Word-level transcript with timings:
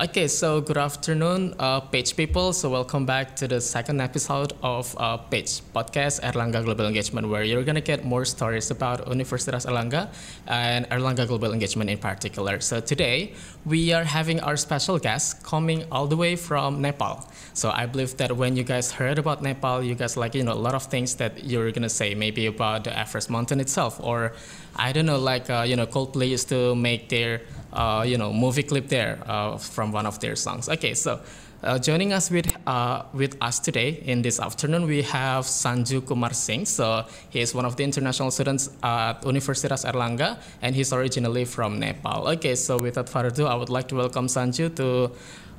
Okay, 0.00 0.28
so 0.28 0.62
good 0.62 0.78
afternoon, 0.78 1.54
uh, 1.58 1.78
Page 1.78 2.16
people. 2.16 2.54
So 2.54 2.70
welcome 2.70 3.04
back 3.04 3.36
to 3.36 3.46
the 3.46 3.60
second 3.60 4.00
episode 4.00 4.54
of 4.62 4.96
uh, 4.96 5.18
Page 5.18 5.60
Podcast 5.76 6.24
Airlangga 6.24 6.64
Global 6.64 6.86
Engagement, 6.86 7.28
where 7.28 7.42
you're 7.42 7.64
gonna 7.64 7.82
get 7.82 8.02
more 8.02 8.24
stories 8.24 8.70
about 8.70 9.04
Universitas 9.04 9.66
Airlangga 9.68 10.08
and 10.46 10.88
Airlangga 10.88 11.28
Global 11.28 11.52
Engagement 11.52 11.90
in 11.90 11.98
particular. 11.98 12.60
So 12.60 12.80
today 12.80 13.34
we 13.66 13.92
are 13.92 14.04
having 14.04 14.40
our 14.40 14.56
special 14.56 14.98
guest 14.98 15.44
coming 15.44 15.84
all 15.92 16.06
the 16.06 16.16
way 16.16 16.34
from 16.34 16.80
Nepal. 16.80 17.28
So 17.52 17.68
I 17.68 17.84
believe 17.84 18.16
that 18.16 18.34
when 18.34 18.56
you 18.56 18.64
guys 18.64 18.90
heard 18.90 19.18
about 19.18 19.42
Nepal, 19.42 19.84
you 19.84 19.94
guys 19.94 20.16
like 20.16 20.34
you 20.34 20.42
know 20.44 20.54
a 20.54 20.64
lot 20.64 20.74
of 20.74 20.84
things 20.84 21.16
that 21.16 21.44
you're 21.44 21.72
gonna 21.72 21.92
say 21.92 22.14
maybe 22.14 22.46
about 22.46 22.84
the 22.84 22.98
Everest 22.98 23.28
Mountain 23.28 23.60
itself, 23.60 24.00
or 24.00 24.32
I 24.76 24.92
don't 24.92 25.06
know, 25.06 25.18
like 25.18 25.50
uh, 25.50 25.64
you 25.66 25.76
know 25.76 25.86
Coldplay 25.86 26.28
used 26.28 26.48
to 26.48 26.74
make 26.74 27.08
their 27.08 27.42
uh, 27.72 28.04
you 28.06 28.18
know 28.18 28.32
movie 28.32 28.62
clip 28.62 28.88
there 28.88 29.22
uh, 29.26 29.56
from 29.56 29.92
one 29.92 30.06
of 30.06 30.20
their 30.20 30.36
songs. 30.36 30.68
Okay, 30.68 30.94
so 30.94 31.20
uh, 31.62 31.78
joining 31.78 32.12
us 32.12 32.30
with 32.30 32.48
uh, 32.66 33.04
with 33.12 33.36
us 33.40 33.58
today 33.58 34.02
in 34.04 34.22
this 34.22 34.40
afternoon 34.40 34.86
we 34.86 35.02
have 35.02 35.44
Sanju 35.44 36.06
Kumar 36.06 36.32
Singh. 36.32 36.64
So 36.64 37.04
he 37.28 37.40
is 37.40 37.54
one 37.54 37.64
of 37.64 37.76
the 37.76 37.84
international 37.84 38.30
students 38.30 38.70
at 38.82 39.22
Universitas 39.22 39.84
Airlangga, 39.84 40.38
and 40.62 40.74
he's 40.74 40.92
originally 40.92 41.44
from 41.44 41.78
Nepal. 41.78 42.28
Okay, 42.28 42.54
so 42.54 42.78
without 42.78 43.08
further 43.08 43.28
ado, 43.28 43.46
I 43.46 43.54
would 43.54 43.68
like 43.68 43.88
to 43.88 43.96
welcome 43.96 44.26
Sanju 44.26 44.74
to 44.76 45.10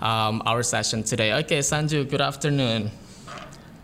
um, 0.05 0.41
our 0.46 0.64
session 0.64 1.04
today. 1.04 1.34
Okay, 1.34 1.60
Sanju, 1.60 2.10
good 2.10 2.22
afternoon. 2.22 2.90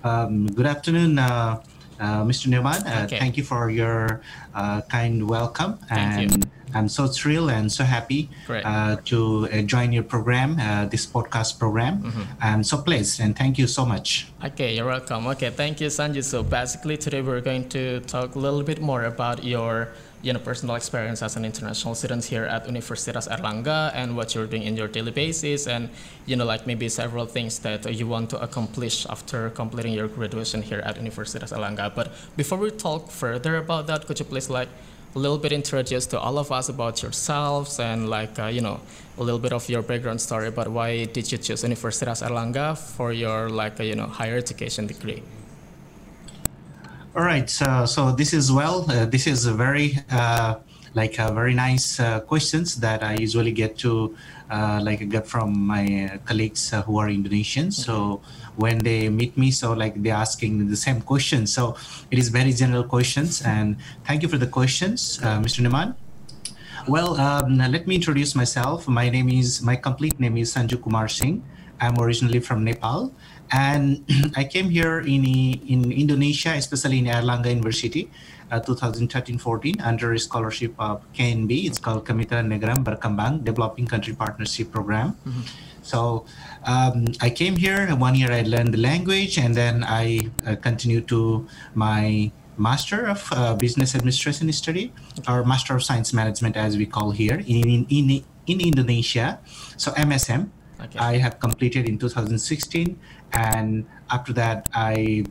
Um, 0.03 0.47
good 0.47 0.65
afternoon. 0.65 1.19
Uh, 1.19 1.61
uh, 1.99 2.23
Mr. 2.23 2.47
Newman, 2.47 2.85
uh, 2.85 3.03
okay. 3.05 3.19
thank 3.19 3.37
you 3.37 3.43
for 3.43 3.69
your 3.69 4.21
uh, 4.53 4.81
kind 4.81 5.27
welcome. 5.27 5.77
Thank 5.89 6.33
and 6.33 6.45
you. 6.45 6.51
I'm 6.73 6.89
so 6.89 7.07
thrilled 7.07 7.51
and 7.51 7.71
so 7.71 7.83
happy 7.83 8.29
uh, 8.49 8.97
to 9.05 9.47
uh, 9.51 9.61
join 9.61 9.93
your 9.93 10.03
program, 10.03 10.59
uh, 10.59 10.85
this 10.85 11.05
podcast 11.05 11.59
program. 11.59 12.03
Mm-hmm. 12.03 12.21
I'm 12.41 12.63
so 12.63 12.77
pleased 12.81 13.19
and 13.19 13.37
thank 13.37 13.57
you 13.57 13.67
so 13.67 13.85
much. 13.85 14.27
Okay, 14.43 14.75
you're 14.75 14.85
welcome. 14.85 15.27
Okay, 15.27 15.49
thank 15.49 15.79
you, 15.79 15.87
Sanjay. 15.87 16.23
So 16.23 16.43
basically, 16.43 16.97
today 16.97 17.21
we're 17.21 17.41
going 17.41 17.69
to 17.69 18.01
talk 18.01 18.35
a 18.35 18.39
little 18.39 18.63
bit 18.63 18.81
more 18.81 19.05
about 19.05 19.43
your 19.43 19.89
you 20.21 20.33
know, 20.33 20.39
personal 20.39 20.75
experience 20.75 21.21
as 21.21 21.35
an 21.35 21.45
international 21.45 21.93
student 21.93 22.25
here 22.25 22.45
at 22.45 22.65
Universitas 22.67 23.27
Airlangga 23.29 23.91
and 23.93 24.17
what 24.17 24.33
you're 24.33 24.47
doing 24.47 24.63
in 24.63 24.75
your 24.75 24.87
daily 24.87 25.11
basis 25.11 25.67
and, 25.67 25.89
you 26.25 26.35
know, 26.35 26.45
like 26.45 26.65
maybe 26.65 26.89
several 26.89 27.25
things 27.25 27.59
that 27.59 27.93
you 27.93 28.07
want 28.07 28.29
to 28.31 28.41
accomplish 28.41 29.05
after 29.07 29.49
completing 29.51 29.93
your 29.93 30.07
graduation 30.07 30.61
here 30.61 30.79
at 30.79 30.97
Universitas 30.97 31.53
Airlangga. 31.53 31.93
But 31.93 32.11
before 32.35 32.57
we 32.57 32.71
talk 32.71 33.11
further 33.11 33.57
about 33.57 33.87
that, 33.87 34.07
could 34.07 34.19
you 34.19 34.25
please 34.25 34.49
like 34.49 34.69
a 35.15 35.19
little 35.19 35.37
bit 35.37 35.51
introduce 35.51 36.05
to 36.07 36.19
all 36.19 36.37
of 36.37 36.51
us 36.51 36.69
about 36.69 37.01
yourselves 37.01 37.79
and 37.79 38.09
like, 38.09 38.37
uh, 38.39 38.47
you 38.47 38.61
know, 38.61 38.79
a 39.17 39.23
little 39.23 39.39
bit 39.39 39.53
of 39.53 39.69
your 39.69 39.81
background 39.81 40.19
story 40.21 40.47
about 40.47 40.67
why 40.67 41.05
did 41.05 41.31
you 41.31 41.37
choose 41.37 41.63
Universitas 41.63 42.21
Airlangga 42.25 42.77
for 42.77 43.11
your 43.11 43.49
like, 43.49 43.79
uh, 43.79 43.83
you 43.83 43.95
know, 43.95 44.07
higher 44.07 44.37
education 44.37 44.87
degree? 44.87 45.23
All 47.17 47.23
right. 47.23 47.49
So, 47.49 47.87
so 47.87 48.11
this 48.11 48.31
is 48.31 48.51
well. 48.51 48.85
Uh, 48.85 49.07
this 49.07 49.25
is 49.25 49.47
a 49.47 49.53
very 49.53 49.97
uh, 50.11 50.59
like 50.93 51.17
a 51.17 51.33
very 51.33 51.55
nice 51.55 51.99
uh, 51.99 52.19
questions 52.19 52.75
that 52.75 53.01
I 53.01 53.15
usually 53.15 53.51
get 53.51 53.75
to 53.79 54.15
uh, 54.51 54.79
like 54.83 55.09
get 55.09 55.25
from 55.25 55.57
my 55.57 56.19
colleagues 56.25 56.71
uh, 56.71 56.83
who 56.83 56.99
are 56.99 57.09
Indonesian. 57.09 57.71
So 57.71 58.21
when 58.55 58.77
they 58.77 59.09
meet 59.09 59.35
me, 59.35 59.49
so 59.49 59.73
like 59.73 59.97
they're 60.03 60.13
asking 60.13 60.69
the 60.69 60.77
same 60.77 61.01
questions. 61.01 61.51
So 61.51 61.75
it 62.11 62.19
is 62.19 62.29
very 62.29 62.53
general 62.53 62.83
questions. 62.83 63.41
And 63.41 63.77
thank 64.05 64.21
you 64.21 64.29
for 64.29 64.37
the 64.37 64.45
questions, 64.45 65.19
uh, 65.23 65.41
Mr. 65.41 65.65
Neman. 65.65 65.95
Well, 66.87 67.19
um, 67.19 67.57
let 67.57 67.87
me 67.87 67.95
introduce 67.95 68.35
myself. 68.35 68.87
My 68.87 69.09
name 69.09 69.29
is 69.29 69.63
my 69.63 69.75
complete 69.75 70.19
name 70.19 70.37
is 70.37 70.53
Sanju 70.53 70.83
Kumar 70.83 71.07
Singh. 71.07 71.41
I'm 71.81 71.97
originally 71.97 72.41
from 72.41 72.63
Nepal 72.63 73.11
and 73.51 74.03
I 74.35 74.43
came 74.43 74.69
here 74.69 74.99
in 74.99 75.25
in 75.25 75.91
Indonesia, 75.91 76.55
especially 76.55 76.99
in 76.99 77.05
Airlangga 77.05 77.49
University, 77.49 78.09
uh, 78.51 78.59
2013-14 78.59 79.81
under 79.83 80.13
a 80.13 80.19
scholarship 80.19 80.73
of 80.79 81.01
KNB. 81.13 81.65
It's 81.65 81.79
called 81.79 82.05
Kemitraan 82.05 82.47
Negara 82.51 82.75
Berkembang 82.75 83.43
Developing 83.43 83.87
Country 83.87 84.13
Partnership 84.13 84.71
Program. 84.71 85.15
Mm-hmm. 85.25 85.41
So 85.87 86.25
um, 86.67 87.15
I 87.21 87.29
came 87.29 87.55
here. 87.55 87.87
One 87.95 88.15
year 88.15 88.31
I 88.31 88.43
learned 88.43 88.73
the 88.73 88.81
language, 88.83 89.39
and 89.39 89.55
then 89.55 89.83
I 89.87 90.27
uh, 90.45 90.55
continued 90.59 91.07
to 91.09 91.47
my 91.75 92.31
Master 92.57 93.05
of 93.05 93.21
uh, 93.31 93.53
Business 93.53 93.93
Administration 93.93 94.51
study, 94.51 94.91
or 95.29 95.45
Master 95.45 95.75
of 95.75 95.83
Science 95.83 96.11
Management, 96.11 96.57
as 96.57 96.75
we 96.75 96.85
call 96.85 97.11
here 97.11 97.39
in 97.47 97.85
in, 97.87 98.23
in 98.47 98.57
Indonesia. 98.59 99.39
So 99.77 99.91
MSM. 99.95 100.51
Okay. 100.79 100.99
I 100.99 101.17
have 101.17 101.39
completed 101.39 101.87
in 101.87 101.97
2016 101.97 102.99
and 103.33 103.85
after 104.09 104.33
that 104.33 104.69
i 104.73 105.23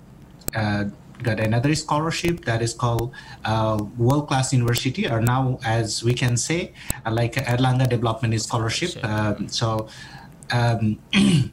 uh, 0.55 0.85
got 1.23 1.41
another 1.41 1.75
scholarship 1.75 2.45
that 2.45 2.61
is 2.61 2.75
called 2.75 3.13
uh, 3.45 3.83
world 3.97 4.29
class 4.29 4.53
university 4.53 5.09
or 5.09 5.21
now 5.21 5.59
as 5.65 6.05
we 6.05 6.13
can 6.13 6.37
say 6.37 6.73
uh, 7.07 7.11
like 7.11 7.35
airlangga 7.35 7.89
development 7.89 8.39
scholarship 8.41 9.03
um, 9.05 9.49
so 9.49 9.89
um, 10.53 10.99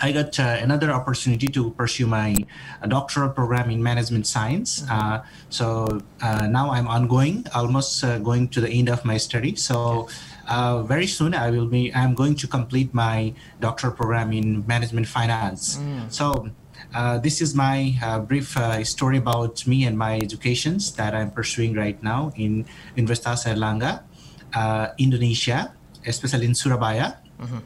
I 0.00 0.12
got 0.12 0.38
uh, 0.38 0.58
another 0.60 0.90
opportunity 0.90 1.48
to 1.48 1.70
pursue 1.72 2.06
my 2.06 2.36
uh, 2.82 2.86
doctoral 2.86 3.28
program 3.28 3.70
in 3.70 3.82
management 3.82 4.26
science. 4.26 4.80
Mm-hmm. 4.80 4.92
Uh, 4.92 5.20
so 5.50 6.00
uh, 6.22 6.46
now 6.46 6.70
I'm 6.70 6.88
ongoing, 6.88 7.44
almost 7.54 8.02
uh, 8.02 8.18
going 8.18 8.48
to 8.48 8.60
the 8.60 8.70
end 8.70 8.88
of 8.88 9.04
my 9.04 9.16
study. 9.16 9.54
So 9.56 10.08
uh, 10.52 10.82
very 10.84 11.08
soon 11.08 11.32
I 11.34 11.48
will 11.50 11.66
be 11.66 11.88
I'm 11.94 12.14
going 12.14 12.36
to 12.36 12.46
complete 12.46 12.92
my 12.92 13.32
doctoral 13.60 13.96
program 13.96 14.32
in 14.32 14.66
management 14.68 15.08
finance. 15.08 15.80
Mm. 15.80 16.12
So 16.12 16.52
uh, 16.92 17.16
this 17.18 17.40
is 17.40 17.54
my 17.54 17.96
uh, 18.04 18.20
brief 18.20 18.56
uh, 18.56 18.84
story 18.84 19.16
about 19.16 19.66
me 19.66 19.88
and 19.88 19.96
my 19.96 20.20
educations 20.20 20.92
that 21.00 21.14
I'm 21.14 21.30
pursuing 21.30 21.72
right 21.72 21.96
now 22.02 22.32
in 22.36 22.66
Universitas 22.96 23.48
Airlangga, 23.48 24.04
uh, 24.52 24.92
Indonesia, 24.98 25.72
especially 26.04 26.46
in 26.46 26.54
Surabaya 26.54 27.16
mm-hmm. 27.40 27.58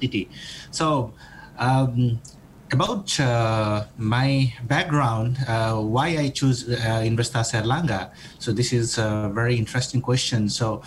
city. 0.00 0.28
So. 0.70 1.12
Um, 1.56 2.20
about 2.72 3.06
uh, 3.20 3.84
my 3.96 4.52
background, 4.66 5.38
uh, 5.46 5.78
why 5.78 6.18
I 6.18 6.28
choose 6.34 6.66
uh, 6.66 7.06
Universitas 7.06 7.54
Airlangga. 7.54 8.10
So 8.42 8.50
this 8.50 8.72
is 8.72 8.98
a 8.98 9.30
very 9.32 9.54
interesting 9.54 10.00
question. 10.02 10.48
So 10.48 10.82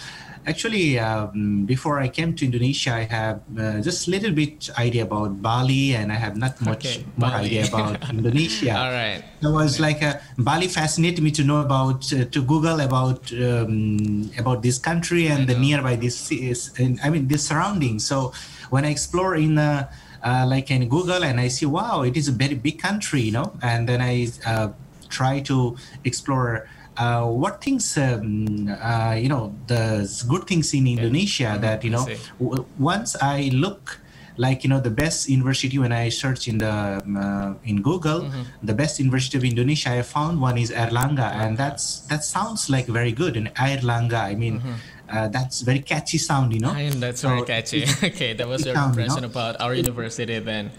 Actually, 0.48 0.98
um, 0.98 1.66
before 1.66 2.00
I 2.00 2.08
came 2.08 2.34
to 2.36 2.46
Indonesia, 2.46 2.96
I 2.96 3.04
have 3.04 3.44
uh, 3.60 3.82
just 3.82 4.08
a 4.08 4.12
little 4.12 4.32
bit 4.32 4.70
idea 4.80 5.04
about 5.04 5.42
Bali, 5.42 5.94
and 5.94 6.10
I 6.10 6.16
have 6.16 6.38
not 6.38 6.62
much 6.62 6.88
okay, 6.88 7.06
more 7.18 7.32
Bali. 7.32 7.60
idea 7.60 7.68
about 7.68 8.10
Indonesia. 8.16 8.72
All 8.72 8.92
right. 8.96 9.20
It 9.44 9.52
was 9.52 9.82
like 9.82 10.02
a, 10.02 10.22
Bali 10.38 10.70
fascinated 10.70 11.22
me 11.22 11.32
to 11.32 11.44
know 11.44 11.60
about 11.60 12.08
uh, 12.14 12.24
to 12.32 12.40
Google 12.42 12.80
about 12.80 13.28
um, 13.36 14.32
about 14.40 14.64
this 14.64 14.80
country 14.80 15.28
and 15.28 15.52
the 15.52 15.60
nearby 15.60 16.00
this 16.00 16.32
is, 16.32 16.72
and 16.80 16.98
I 17.04 17.10
mean 17.10 17.28
the 17.28 17.38
surroundings. 17.38 18.08
So 18.08 18.32
when 18.70 18.86
I 18.86 18.92
explore 18.96 19.36
in 19.36 19.60
uh, 19.60 19.92
uh, 20.24 20.46
like 20.48 20.72
in 20.72 20.88
Google 20.88 21.28
and 21.28 21.44
I 21.44 21.50
see 21.50 21.66
wow, 21.68 22.04
it 22.08 22.16
is 22.16 22.30
a 22.30 22.32
very 22.32 22.56
big 22.56 22.80
country, 22.80 23.20
you 23.20 23.36
know, 23.36 23.52
and 23.62 23.84
then 23.84 24.00
I 24.00 24.32
uh, 24.46 24.70
try 25.10 25.42
to 25.42 25.76
explore 26.06 26.70
uh, 26.98 27.26
what 27.26 27.62
things 27.62 27.98
um, 27.98 28.68
uh, 28.82 29.16
you 29.18 29.30
know 29.30 29.56
the 29.68 30.06
good 30.28 30.46
things 30.46 30.74
in 30.74 30.88
Indonesia 30.88 31.56
mm-hmm. 31.56 31.62
that 31.62 31.84
you 31.84 31.92
know 31.92 32.06
w- 32.40 32.66
once 32.78 33.16
I 33.22 33.50
look 33.54 34.00
like 34.38 34.64
you 34.64 34.70
know 34.70 34.80
the 34.80 34.94
best 34.94 35.30
university 35.30 35.78
when 35.78 35.92
I 35.92 36.10
search 36.10 36.48
in 36.48 36.58
the 36.60 37.02
um, 37.04 37.18
uh, 37.18 37.54
in 37.66 37.82
Google 37.82 38.22
mm-hmm. 38.22 38.44
the 38.64 38.74
best 38.74 39.00
university 39.00 39.38
of 39.38 39.44
Indonesia 39.44 39.98
I 39.98 40.02
found 40.02 40.42
one 40.42 40.58
is 40.58 40.72
Airlangga 40.72 41.34
and 41.34 41.58
that's 41.58 42.02
that 42.10 42.24
sounds 42.24 42.70
like 42.70 42.86
very 42.86 43.12
good 43.12 43.38
and 43.38 43.54
Airlangga 43.56 44.22
I 44.22 44.36
mean 44.36 44.62
mm-hmm. 44.62 44.78
uh, 45.10 45.28
that's 45.30 45.62
very 45.62 45.80
catchy 45.80 46.18
sound 46.18 46.54
you 46.54 46.62
know 46.62 46.74
and 46.74 47.02
that's 47.02 47.22
so 47.22 47.30
very 47.30 47.46
catchy 47.46 47.86
okay 48.04 48.34
that 48.34 48.48
was 48.48 48.66
your 48.66 48.76
sound, 48.76 48.94
impression 48.94 49.26
you 49.26 49.30
know? 49.30 49.34
about 49.34 49.60
our 49.60 49.74
university 49.74 50.38
then 50.40 50.72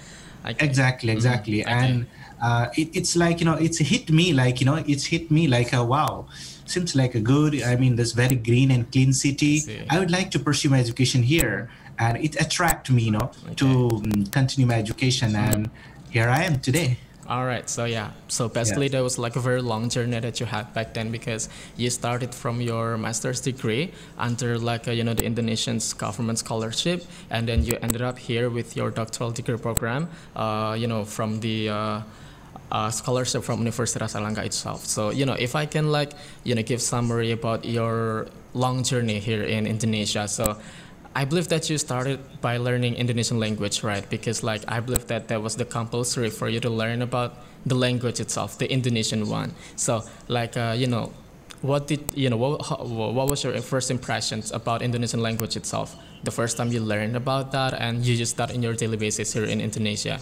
exactly 0.47 1.13
exactly 1.13 1.63
mm-hmm. 1.63 2.03
okay. 2.03 2.07
Uh, 2.41 2.67
it, 2.77 2.89
it's 2.95 3.17
like 3.17 3.41
you 3.41 3.47
know 3.47 3.55
it's 3.55 3.79
hit 3.79 4.11
me 4.11 4.33
like 4.33 4.61
you 4.61 4.67
know 4.67 4.83
it's 4.87 5.07
hit 5.07 5.31
me 5.31 5.47
like 5.49 5.73
a 5.73 5.83
wow 5.83 6.27
seems 6.67 6.95
like 6.95 7.15
a 7.15 7.21
good 7.21 7.63
i 7.63 7.77
mean 7.77 7.97
this 7.97 8.13
very 8.13 8.37
green 8.37 8.71
and 8.71 8.91
clean 8.93 9.13
city 9.13 9.63
i 9.91 9.99
would 9.99 10.11
like 10.11 10.31
to 10.31 10.39
pursue 10.39 10.69
my 10.69 10.79
education 10.79 11.23
here 11.23 11.71
and 11.99 12.19
it 12.19 12.41
attract 12.41 12.91
me 12.91 13.03
you 13.05 13.11
know 13.11 13.31
okay. 13.45 13.55
to 13.55 13.67
um, 13.67 14.27
continue 14.27 14.67
my 14.67 14.75
education 14.75 15.35
and 15.35 15.71
here 16.11 16.29
i 16.29 16.43
am 16.45 16.61
today 16.61 16.99
all 17.29 17.45
right. 17.45 17.69
So 17.69 17.85
yeah. 17.85 18.13
So 18.29 18.49
basically, 18.49 18.87
yeah. 18.87 18.93
that 18.93 19.03
was 19.03 19.19
like 19.19 19.37
a 19.37 19.41
very 19.41 19.61
long 19.61 19.91
journey 19.91 20.19
that 20.19 20.41
you 20.41 20.47
had 20.47 20.73
back 20.73 20.95
then 20.95 21.13
because 21.13 21.51
you 21.77 21.91
started 21.91 22.35
from 22.35 22.63
your 22.63 22.97
master's 22.97 23.41
degree 23.43 23.93
under 24.17 24.59
like 24.59 24.87
a, 24.87 24.95
you 24.95 25.05
know 25.05 25.13
the 25.13 25.27
Indonesian 25.27 25.79
government 25.99 26.39
scholarship, 26.39 27.05
and 27.29 27.47
then 27.47 27.65
you 27.65 27.77
ended 27.83 28.01
up 28.01 28.19
here 28.19 28.49
with 28.49 28.77
your 28.77 28.91
doctoral 28.91 29.31
degree 29.31 29.59
program. 29.59 30.09
Uh, 30.35 30.75
you 30.79 30.87
know 30.87 31.05
from 31.05 31.41
the 31.41 31.69
uh, 31.69 32.01
uh, 32.71 32.91
scholarship 32.91 33.45
from 33.45 33.65
Universitas 33.65 34.15
Airlangga 34.15 34.45
itself. 34.45 34.85
So 34.85 35.11
you 35.11 35.27
know, 35.27 35.35
if 35.35 35.55
I 35.57 35.67
can 35.67 35.91
like 35.91 36.13
you 36.45 36.55
know 36.55 36.63
give 36.63 36.83
summary 36.83 37.33
about 37.33 37.65
your 37.65 38.29
long 38.55 38.83
journey 38.83 39.19
here 39.19 39.43
in 39.43 39.67
Indonesia. 39.67 40.29
So 40.29 40.57
I 41.15 41.25
believe 41.25 41.49
that 41.49 41.69
you 41.69 41.79
started 41.79 42.21
by 42.41 42.59
learning 42.59 42.95
Indonesian 42.95 43.41
language, 43.41 43.83
right? 43.83 44.09
Because 44.09 44.43
like 44.43 44.63
I 44.69 44.81
believe 44.81 45.07
that 45.09 45.29
that 45.29 45.43
was 45.43 45.57
the 45.57 45.65
compulsory 45.65 46.31
for 46.31 46.49
you 46.49 46.61
to 46.61 46.71
learn 46.71 47.03
about 47.03 47.35
the 47.67 47.75
language 47.75 48.21
itself, 48.21 48.59
the 48.59 48.71
Indonesian 48.71 49.29
one. 49.29 49.55
So 49.77 50.05
like 50.29 50.57
uh, 50.57 50.75
you 50.77 50.87
know, 50.87 51.13
what 51.63 51.87
did 51.87 52.13
you 52.15 52.31
know? 52.31 52.37
What, 52.37 52.87
what 52.87 53.29
was 53.29 53.43
your 53.43 53.59
first 53.63 53.91
impressions 53.91 54.53
about 54.53 54.83
Indonesian 54.83 55.21
language 55.21 55.57
itself? 55.57 55.97
The 56.23 56.31
first 56.31 56.57
time 56.57 56.71
you 56.71 56.81
learned 56.81 57.17
about 57.17 57.53
that, 57.53 57.75
and 57.75 58.05
you 58.05 58.15
use 58.15 58.33
that 58.35 58.51
in 58.51 58.63
your 58.63 58.75
daily 58.75 58.97
basis 58.97 59.33
here 59.33 59.45
in 59.45 59.61
Indonesia. 59.61 60.21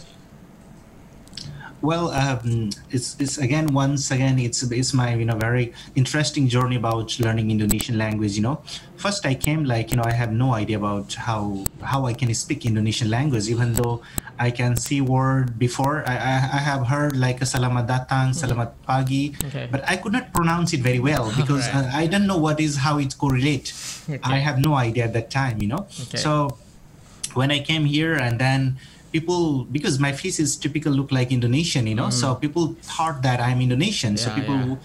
Well, 1.87 2.11
um, 2.11 2.71
it's, 2.91 3.15
it's 3.23 3.39
again 3.39 3.71
once 3.71 4.11
again 4.11 4.43
it's 4.43 4.67
it's 4.67 4.91
my 4.91 5.15
you 5.15 5.25
know 5.25 5.39
very 5.39 5.71
interesting 5.95 6.51
journey 6.51 6.75
about 6.75 7.15
learning 7.23 7.55
Indonesian 7.55 7.95
language. 7.97 8.35
You 8.35 8.43
know, 8.43 8.57
first 8.99 9.23
I 9.23 9.39
came 9.39 9.63
like 9.63 9.95
you 9.95 9.97
know 9.97 10.03
I 10.03 10.11
have 10.11 10.35
no 10.35 10.51
idea 10.59 10.83
about 10.83 11.15
how 11.15 11.63
how 11.87 12.11
I 12.11 12.13
can 12.13 12.35
speak 12.35 12.67
Indonesian 12.67 13.07
language, 13.09 13.47
even 13.47 13.79
though 13.79 14.03
I 14.35 14.51
can 14.51 14.75
see 14.75 14.99
word 14.99 15.63
before. 15.63 16.03
I 16.11 16.19
I, 16.19 16.35
I 16.59 16.61
have 16.67 16.91
heard 16.91 17.15
like 17.15 17.39
a 17.39 17.47
selamat 17.47 17.87
datang, 17.87 18.35
mm-hmm. 18.35 18.43
selamat 18.43 18.71
pagi, 18.83 19.39
okay. 19.47 19.71
but 19.71 19.87
I 19.87 19.95
could 20.03 20.11
not 20.11 20.35
pronounce 20.35 20.75
it 20.75 20.83
very 20.83 20.99
well 20.99 21.31
because 21.41 21.71
right. 21.71 21.87
I, 21.87 22.03
I 22.03 22.05
don't 22.11 22.27
know 22.27 22.43
what 22.43 22.59
is 22.59 22.83
how 22.83 22.99
it 22.99 23.15
correlate. 23.15 23.71
Okay. 24.11 24.19
I 24.27 24.43
have 24.43 24.59
no 24.59 24.75
idea 24.75 25.07
at 25.07 25.15
that 25.15 25.31
time. 25.31 25.63
You 25.63 25.71
know, 25.71 25.87
okay. 26.11 26.19
so 26.19 26.59
when 27.39 27.55
I 27.55 27.63
came 27.63 27.87
here 27.87 28.19
and 28.19 28.43
then 28.43 28.83
people 29.17 29.65
because 29.77 29.97
my 30.07 30.13
face 30.13 30.39
is 30.45 30.51
typical 30.65 30.93
look 30.93 31.11
like 31.19 31.29
Indonesian, 31.39 31.87
you 31.91 31.97
know. 32.01 32.11
Mm. 32.13 32.21
So 32.21 32.27
people 32.45 32.65
thought 32.93 33.17
that 33.27 33.39
I'm 33.47 33.61
Indonesian. 33.67 34.13
Yeah, 34.13 34.25
so 34.25 34.29
people 34.39 34.61
yeah. 34.69 34.77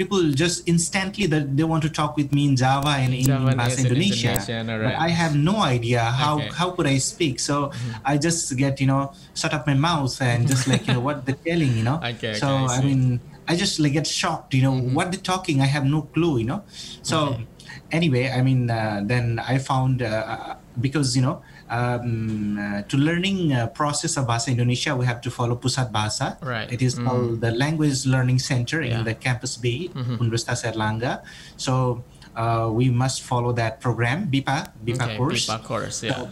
people 0.00 0.20
just 0.42 0.56
instantly 0.72 1.26
that 1.34 1.44
they 1.56 1.66
want 1.72 1.82
to 1.86 1.92
talk 2.00 2.12
with 2.20 2.30
me 2.36 2.42
in 2.50 2.54
Java 2.62 2.92
and 3.02 3.14
in, 3.14 3.30
Indonesia. 3.30 4.34
Right. 4.42 4.82
But 4.86 4.94
I 5.06 5.10
have 5.22 5.34
no 5.50 5.56
idea 5.76 6.02
how 6.02 6.34
okay. 6.38 6.50
how 6.58 6.68
could 6.74 6.88
I 6.94 6.98
speak. 6.98 7.38
So 7.38 7.54
mm-hmm. 7.70 8.10
I 8.10 8.18
just 8.26 8.42
get 8.62 8.82
you 8.82 8.88
know 8.90 9.02
shut 9.40 9.54
up 9.56 9.62
my 9.70 9.78
mouth 9.88 10.14
and 10.30 10.50
just 10.52 10.66
like 10.70 10.82
you 10.88 10.94
know 10.98 11.04
what 11.08 11.22
they're 11.24 11.42
telling, 11.46 11.72
you 11.78 11.86
know. 11.86 11.98
Okay, 12.16 12.34
so 12.42 12.48
I, 12.48 12.78
I, 12.78 12.86
mean 12.86 13.20
I 13.50 13.54
just 13.62 13.78
like 13.78 13.94
get 13.98 14.06
shocked, 14.20 14.50
you 14.58 14.62
know, 14.66 14.74
mm-hmm. 14.74 14.98
what 14.98 15.06
they're 15.12 15.28
talking. 15.34 15.62
I 15.66 15.68
have 15.76 15.86
no 15.96 16.02
clue, 16.14 16.42
you 16.42 16.48
know. 16.50 16.60
So 17.10 17.16
okay. 17.38 17.46
anyway, 17.98 18.24
I 18.38 18.42
mean 18.48 18.66
uh, 18.66 19.06
then 19.12 19.38
I 19.38 19.62
found 19.70 20.02
uh, 20.02 20.10
uh 20.34 20.54
because 20.86 21.14
you 21.16 21.22
know 21.26 21.36
um, 21.68 22.58
uh, 22.58 22.82
to 22.82 22.96
learning 22.96 23.52
uh, 23.52 23.66
process 23.68 24.16
of 24.16 24.26
Bahasa 24.26 24.48
Indonesia, 24.48 24.94
we 24.94 25.06
have 25.06 25.20
to 25.22 25.30
follow 25.30 25.56
Pusat 25.56 25.92
Bahasa. 25.92 26.36
Right. 26.42 26.70
It 26.70 26.82
is 26.82 26.96
mm. 26.96 27.04
called 27.04 27.40
the 27.40 27.50
Language 27.50 28.06
Learning 28.06 28.38
Center 28.38 28.82
yeah. 28.82 28.98
in 28.98 29.04
the 29.04 29.14
Campus 29.14 29.56
B, 29.56 29.90
mm-hmm. 29.92 30.16
Universitas 30.16 30.64
Airlangga. 30.64 31.22
So 31.56 32.04
uh, 32.36 32.70
we 32.72 32.90
must 32.90 33.22
follow 33.22 33.52
that 33.52 33.80
program, 33.80 34.30
BIPA, 34.30 34.70
BIPA 34.84 35.02
okay, 35.02 35.16
course. 35.16 35.46
BIPA 35.46 35.64
course, 35.64 36.02
yeah. 36.02 36.14
So 36.14 36.30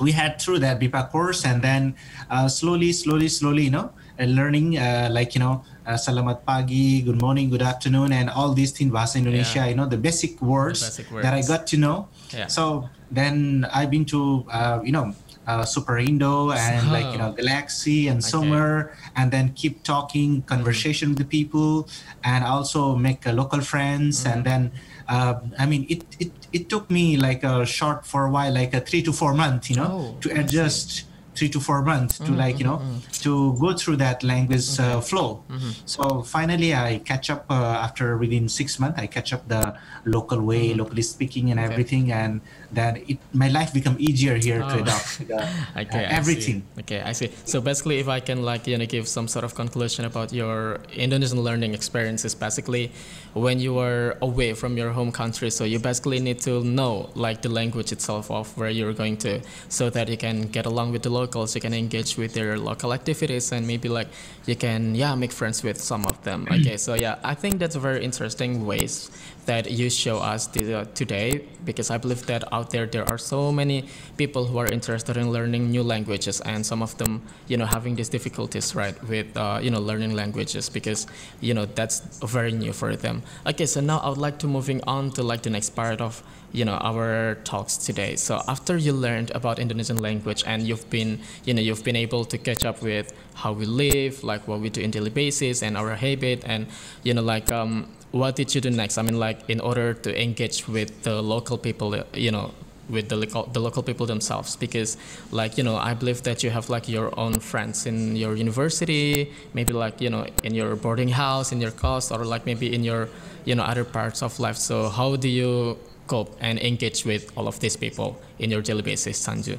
we 0.00 0.12
had 0.12 0.40
through 0.40 0.60
that 0.60 0.80
BIPA 0.80 1.10
course, 1.10 1.44
and 1.44 1.62
then 1.62 1.94
uh, 2.30 2.48
slowly, 2.48 2.92
slowly, 2.92 3.28
slowly, 3.28 3.64
you 3.64 3.70
know, 3.70 3.92
learning 4.18 4.78
uh, 4.78 5.08
like 5.12 5.34
you 5.34 5.40
know 5.40 5.62
uh, 5.86 5.94
selamat 5.94 6.42
pagi, 6.42 7.02
good 7.02 7.20
morning, 7.20 7.50
good 7.50 7.62
afternoon, 7.62 8.12
and 8.12 8.30
all 8.30 8.52
these 8.52 8.72
things 8.72 8.90
Bahasa 8.90 9.16
Indonesia. 9.22 9.62
Yeah. 9.62 9.70
You 9.70 9.76
know 9.76 9.86
the 9.86 9.98
basic 9.98 10.40
words, 10.42 10.80
the 10.80 10.86
basic 10.86 11.12
words, 11.12 11.22
that 11.22 11.34
I 11.34 11.42
got 11.42 11.66
to 11.70 11.76
know. 11.76 12.08
Yeah. 12.32 12.46
So 12.46 12.88
then 13.10 13.66
I've 13.72 13.90
been 13.90 14.04
to 14.06 14.44
uh, 14.50 14.80
you 14.84 14.92
know 14.92 15.14
uh, 15.46 15.64
Super 15.64 15.98
Indo 15.98 16.52
and 16.52 16.88
oh. 16.88 16.92
like 16.92 17.12
you 17.12 17.18
know 17.18 17.32
Galaxy 17.32 18.08
and 18.08 18.18
okay. 18.18 18.28
somewhere, 18.28 18.96
and 19.16 19.30
then 19.30 19.52
keep 19.54 19.82
talking 19.82 20.42
conversation 20.42 21.10
with 21.10 21.18
the 21.18 21.24
people, 21.24 21.88
and 22.24 22.44
also 22.44 22.94
make 22.94 23.26
uh, 23.26 23.32
local 23.32 23.60
friends, 23.60 24.24
mm-hmm. 24.24 24.32
and 24.32 24.44
then. 24.44 24.72
Uh, 25.08 25.40
I 25.58 25.64
mean, 25.64 25.86
it, 25.88 26.04
it 26.20 26.32
it 26.52 26.68
took 26.68 26.90
me 26.90 27.16
like 27.16 27.42
a 27.42 27.64
short 27.64 28.04
for 28.04 28.26
a 28.26 28.30
while, 28.30 28.52
like 28.52 28.74
a 28.74 28.80
three 28.84 29.00
to 29.08 29.10
four 29.10 29.32
months, 29.32 29.70
you 29.70 29.76
know, 29.76 29.88
oh, 29.88 30.20
to 30.20 30.28
adjust 30.38 31.07
three 31.38 31.48
to 31.48 31.60
four 31.60 31.82
months 31.82 32.18
to 32.18 32.24
mm-hmm, 32.24 32.42
like 32.42 32.58
you 32.58 32.64
know 32.64 32.78
mm-hmm. 32.78 32.98
to 33.24 33.56
go 33.60 33.72
through 33.72 33.96
that 33.96 34.22
language 34.24 34.66
okay. 34.74 34.92
uh, 34.92 35.00
flow 35.00 35.44
mm-hmm. 35.48 35.70
so 35.86 36.22
finally 36.22 36.74
i 36.74 36.98
catch 37.10 37.30
up 37.30 37.46
uh, 37.48 37.86
after 37.86 38.18
within 38.18 38.48
six 38.48 38.78
months 38.80 38.98
i 38.98 39.06
catch 39.06 39.32
up 39.32 39.46
the 39.46 39.62
local 40.04 40.40
way 40.42 40.74
locally 40.74 41.02
speaking 41.02 41.50
and 41.50 41.60
okay. 41.60 41.70
everything 41.70 42.10
and 42.10 42.40
that 42.72 42.98
it 43.08 43.18
my 43.32 43.48
life 43.48 43.72
become 43.72 43.96
easier 43.98 44.36
here 44.36 44.62
oh. 44.64 44.68
to 44.68 44.82
adopt. 44.82 45.06
The, 45.28 45.48
okay, 45.76 46.04
uh, 46.04 46.18
everything 46.20 46.62
okay 46.78 47.02
i 47.02 47.12
see. 47.12 47.30
So 47.44 47.60
basically 47.60 47.98
if 47.98 48.08
i 48.08 48.20
can 48.20 48.42
like 48.42 48.66
you 48.66 48.78
know 48.78 48.86
give 48.86 49.08
some 49.08 49.28
sort 49.28 49.44
of 49.44 49.54
conclusion 49.54 50.04
about 50.04 50.32
your 50.32 50.80
indonesian 50.92 51.40
learning 51.42 51.74
experiences 51.74 52.34
basically 52.34 52.92
when 53.34 53.60
you 53.60 53.78
are 53.78 54.16
away 54.22 54.54
from 54.54 54.76
your 54.76 54.90
home 54.90 55.12
country 55.12 55.50
so 55.50 55.64
you 55.64 55.78
basically 55.78 56.20
need 56.20 56.40
to 56.40 56.64
know 56.64 57.10
like 57.14 57.42
the 57.42 57.48
language 57.48 57.92
itself 57.92 58.30
of 58.30 58.56
where 58.56 58.70
you're 58.70 58.92
going 58.92 59.16
to 59.16 59.40
so 59.68 59.90
that 59.90 60.08
you 60.08 60.16
can 60.16 60.42
get 60.42 60.66
along 60.66 60.92
with 60.92 61.02
the 61.02 61.10
locals 61.10 61.54
you 61.54 61.60
can 61.60 61.74
engage 61.74 62.16
with 62.16 62.32
their 62.34 62.58
local 62.58 62.92
activities 62.92 63.52
and 63.52 63.66
maybe 63.66 63.88
like 63.88 64.08
you 64.46 64.56
can 64.56 64.94
yeah 64.94 65.14
make 65.14 65.32
friends 65.32 65.62
with 65.62 65.80
some 65.80 66.04
of 66.06 66.22
them 66.24 66.46
okay 66.50 66.76
so 66.76 66.94
yeah 66.94 67.18
i 67.24 67.34
think 67.34 67.58
that's 67.58 67.76
a 67.76 67.80
very 67.80 68.04
interesting 68.04 68.64
ways 68.64 69.10
that 69.46 69.70
you 69.70 69.88
show 69.88 70.18
us 70.18 70.46
today 70.94 71.44
because 71.64 71.90
i 71.90 71.96
believe 71.98 72.24
that 72.26 72.44
out 72.58 72.70
there. 72.70 72.86
There 72.86 73.06
are 73.08 73.18
so 73.18 73.52
many 73.52 73.78
people 74.16 74.42
who 74.48 74.58
are 74.58 74.70
interested 74.78 75.16
in 75.16 75.30
learning 75.30 75.70
new 75.70 75.84
languages 75.94 76.40
and 76.42 76.60
some 76.70 76.82
of 76.82 76.96
them 76.98 77.22
you 77.46 77.56
know 77.56 77.66
having 77.76 77.94
these 77.98 78.10
difficulties 78.16 78.74
right 78.74 78.96
with 79.12 79.28
uh, 79.36 79.60
you 79.62 79.70
know 79.70 79.80
learning 79.90 80.12
languages 80.22 80.68
because 80.68 81.06
you 81.40 81.54
know 81.54 81.66
that's 81.78 81.96
very 82.36 82.52
new 82.52 82.72
for 82.72 82.96
them. 82.96 83.22
Okay 83.46 83.66
so 83.66 83.80
now 83.80 83.98
i 83.98 84.08
would 84.08 84.22
like 84.26 84.38
to 84.38 84.46
moving 84.46 84.80
on 84.86 85.10
to 85.16 85.22
like 85.22 85.42
the 85.42 85.50
next 85.50 85.70
part 85.70 86.00
of 86.00 86.22
you 86.52 86.64
know 86.64 86.78
our 86.90 87.36
talks 87.44 87.76
today. 87.76 88.16
So 88.16 88.42
after 88.48 88.76
you 88.76 88.92
learned 88.92 89.30
about 89.32 89.58
indonesian 89.58 89.98
language 89.98 90.42
and 90.46 90.62
you've 90.62 90.88
been 90.90 91.20
you 91.44 91.54
know 91.54 91.62
you've 91.62 91.84
been 91.84 91.96
able 91.96 92.24
to 92.24 92.36
catch 92.38 92.64
up 92.64 92.82
with 92.82 93.12
how 93.34 93.52
we 93.52 93.66
live 93.66 94.24
like 94.24 94.48
what 94.48 94.60
we 94.60 94.68
do 94.70 94.80
in 94.80 94.90
daily 94.90 95.10
basis 95.10 95.62
and 95.62 95.76
our 95.76 95.94
habit 95.94 96.42
and 96.46 96.66
you 97.02 97.14
know 97.14 97.22
like 97.22 97.52
um 97.52 97.86
what 98.12 98.36
did 98.36 98.54
you 98.54 98.60
do 98.60 98.70
next? 98.70 98.98
I 98.98 99.02
mean 99.02 99.18
like 99.18 99.48
in 99.48 99.60
order 99.60 99.94
to 99.94 100.22
engage 100.22 100.66
with 100.68 101.02
the 101.02 101.20
local 101.22 101.58
people 101.58 101.96
you 102.14 102.30
know 102.30 102.52
with 102.88 103.10
the 103.10 103.16
local, 103.16 103.44
the 103.44 103.60
local 103.60 103.82
people 103.82 104.06
themselves 104.06 104.56
because 104.56 104.96
like 105.30 105.58
you 105.58 105.62
know 105.62 105.76
i 105.76 105.92
believe 105.92 106.22
that 106.22 106.42
you 106.42 106.48
have 106.48 106.70
like 106.70 106.88
your 106.88 107.12
own 107.20 107.38
friends 107.38 107.84
in 107.84 108.16
your 108.16 108.34
university 108.34 109.30
maybe 109.52 109.74
like 109.74 110.00
you 110.00 110.08
know 110.08 110.24
in 110.42 110.54
your 110.54 110.74
boarding 110.74 111.08
house 111.10 111.52
in 111.52 111.60
your 111.60 111.70
course 111.70 112.10
or 112.10 112.24
like 112.24 112.46
maybe 112.46 112.74
in 112.74 112.82
your 112.82 113.10
you 113.48 113.54
know 113.54 113.62
other 113.62 113.84
parts 113.84 114.22
of 114.22 114.38
life. 114.38 114.56
So 114.56 114.88
how 114.90 115.16
do 115.16 115.28
you 115.28 115.78
cope 116.06 116.36
and 116.40 116.58
engage 116.58 117.04
with 117.04 117.32
all 117.36 117.48
of 117.48 117.60
these 117.60 117.76
people 117.76 118.20
in 118.38 118.50
your 118.50 118.62
daily 118.62 118.82
basis 118.82 119.16
sanju 119.26 119.58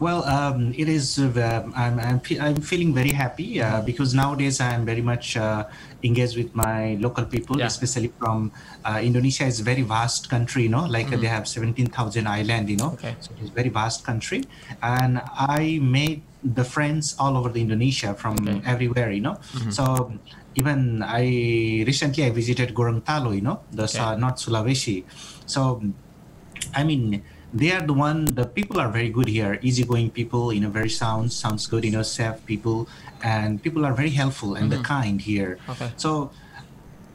well, 0.00 0.24
um, 0.24 0.72
it 0.76 0.88
is. 0.88 1.18
Uh, 1.18 1.68
I'm, 1.76 2.00
I'm, 2.00 2.20
I'm 2.40 2.56
feeling 2.56 2.94
very 2.94 3.10
happy 3.10 3.60
uh, 3.60 3.82
because 3.82 4.14
nowadays 4.14 4.60
I'm 4.60 4.86
very 4.86 5.02
much 5.02 5.36
uh, 5.36 5.64
engaged 6.02 6.36
with 6.38 6.54
my 6.54 6.96
local 7.00 7.26
people, 7.26 7.58
yeah. 7.58 7.66
especially 7.66 8.08
from 8.18 8.50
uh, 8.84 9.00
Indonesia. 9.02 9.44
is 9.44 9.60
a 9.60 9.62
very 9.62 9.82
vast 9.82 10.30
country, 10.30 10.64
you 10.64 10.70
know, 10.70 10.86
like 10.86 11.08
mm. 11.08 11.20
they 11.20 11.26
have 11.26 11.46
17,000 11.46 12.26
island, 12.26 12.70
you 12.70 12.78
know, 12.78 12.92
okay. 12.92 13.14
so 13.20 13.30
it's 13.40 13.50
a 13.50 13.52
very 13.52 13.68
vast 13.68 14.04
country. 14.04 14.42
And 14.82 15.20
I 15.24 15.78
made 15.82 16.22
the 16.42 16.64
friends 16.64 17.14
all 17.18 17.36
over 17.36 17.50
the 17.50 17.60
Indonesia 17.60 18.14
from 18.14 18.36
okay. 18.40 18.62
everywhere, 18.64 19.10
you 19.10 19.20
know. 19.20 19.34
Mm-hmm. 19.52 19.70
So 19.70 20.12
even 20.54 21.02
I 21.02 21.84
recently 21.86 22.24
I 22.24 22.30
visited 22.30 22.74
Gorontalo, 22.74 23.34
you 23.34 23.42
know, 23.42 23.60
the 23.70 23.84
okay. 23.84 24.18
North 24.18 24.36
Sulawesi. 24.36 25.04
So, 25.44 25.82
I 26.74 26.84
mean 26.84 27.22
they 27.52 27.72
are 27.72 27.80
the 27.80 27.92
one 27.92 28.24
the 28.26 28.46
people 28.46 28.80
are 28.80 28.88
very 28.88 29.10
good 29.10 29.28
here 29.28 29.58
easygoing 29.62 30.10
people 30.10 30.52
you 30.52 30.60
know 30.60 30.70
very 30.70 30.88
sound 30.88 31.32
sounds 31.32 31.66
good 31.66 31.84
you 31.84 31.90
know 31.90 32.02
safe 32.02 32.44
people 32.46 32.88
and 33.22 33.62
people 33.62 33.84
are 33.84 33.92
very 33.92 34.10
helpful 34.10 34.54
and 34.54 34.70
mm-hmm. 34.70 34.82
the 34.82 34.86
kind 34.86 35.20
here 35.20 35.58
okay. 35.68 35.90
so 35.96 36.30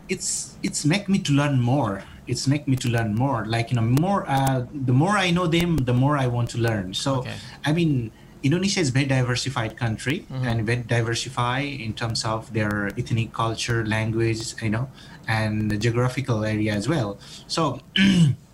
it's 0.10 0.56
it's 0.62 0.86
make 0.86 1.08
me 1.08 1.18
to 1.20 1.32
learn 1.32 1.60
more 1.60 2.04
it's 2.28 2.48
make 2.48 2.68
me 2.68 2.76
to 2.76 2.90
learn 2.90 3.16
more 3.16 3.46
like 3.46 3.72
you 3.72 3.76
know 3.76 3.82
more 3.82 4.26
uh, 4.28 4.66
the 4.74 4.94
more 4.94 5.18
i 5.18 5.32
know 5.32 5.48
them 5.48 5.78
the 5.78 5.94
more 5.94 6.18
i 6.18 6.28
want 6.28 6.50
to 6.50 6.58
learn 6.58 6.94
so 6.94 7.20
okay. 7.20 7.34
i 7.66 7.72
mean 7.72 8.12
indonesia 8.44 8.80
is 8.80 8.90
a 8.90 8.92
very 8.92 9.06
diversified 9.06 9.78
country 9.78 10.26
mm-hmm. 10.30 10.46
and 10.46 10.66
very 10.66 10.84
diversified 10.84 11.66
in 11.66 11.94
terms 11.94 12.26
of 12.26 12.52
their 12.54 12.88
ethnic 12.98 13.32
culture 13.34 13.86
language 13.86 14.62
you 14.62 14.70
know 14.70 14.90
and 15.28 15.80
geographical 15.82 16.44
area 16.44 16.74
as 16.74 16.90
well 16.90 17.18
so 17.48 17.80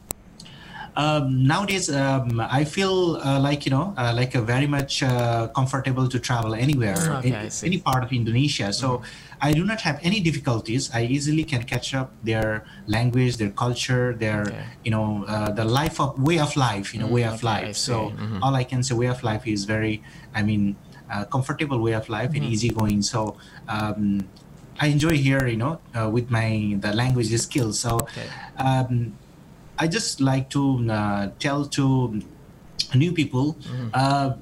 um, 0.95 1.47
nowadays 1.47 1.89
um, 1.89 2.39
I 2.39 2.63
feel 2.63 3.15
uh, 3.23 3.39
like 3.39 3.65
you 3.65 3.71
know 3.71 3.93
uh, 3.97 4.13
like 4.15 4.33
very 4.33 4.67
much 4.67 5.03
uh, 5.03 5.47
comfortable 5.47 6.07
to 6.07 6.19
travel 6.19 6.53
anywhere 6.53 6.97
okay, 7.17 7.29
in 7.29 7.49
any 7.63 7.77
part 7.79 8.03
of 8.03 8.11
Indonesia. 8.11 8.73
So 8.73 8.97
mm-hmm. 8.97 9.41
I 9.41 9.53
do 9.53 9.63
not 9.63 9.81
have 9.81 9.99
any 10.03 10.19
difficulties. 10.19 10.91
I 10.93 11.03
easily 11.05 11.43
can 11.43 11.63
catch 11.63 11.93
up 11.93 12.11
their 12.23 12.65
language, 12.87 13.37
their 13.37 13.51
culture, 13.51 14.13
their 14.13 14.41
okay. 14.41 14.65
you 14.83 14.91
know 14.91 15.25
uh, 15.27 15.51
the 15.51 15.65
life 15.65 15.99
of 15.99 16.19
way 16.21 16.39
of 16.39 16.55
life. 16.55 16.93
You 16.93 17.01
know 17.01 17.07
mm, 17.07 17.17
way 17.17 17.23
of 17.23 17.35
okay, 17.35 17.47
life. 17.47 17.75
So 17.77 18.11
mm-hmm. 18.11 18.43
all 18.43 18.55
I 18.55 18.63
can 18.63 18.83
say 18.83 18.95
way 18.95 19.07
of 19.07 19.23
life 19.23 19.47
is 19.47 19.65
very. 19.65 20.03
I 20.35 20.43
mean. 20.43 20.75
Uh, 21.11 21.25
comfortable 21.25 21.77
way 21.81 21.91
of 21.91 22.07
life 22.07 22.31
mm-hmm. 22.31 22.43
and 22.43 22.53
easygoing. 22.53 23.01
So 23.01 23.35
um, 23.67 24.29
I 24.79 24.87
enjoy 24.87 25.17
here, 25.17 25.45
you 25.45 25.57
know, 25.57 25.81
uh, 25.93 26.09
with 26.09 26.31
my 26.31 26.77
the 26.79 26.95
language 26.95 27.35
skills. 27.35 27.81
So 27.81 28.07
um, 28.57 29.11
I 29.81 29.87
just 29.89 30.21
like 30.21 30.45
to 30.53 30.61
uh, 30.93 31.23
tell 31.41 31.65
to 31.77 32.21
new 32.93 33.11
people. 33.11 33.57
Uh, 33.93 34.37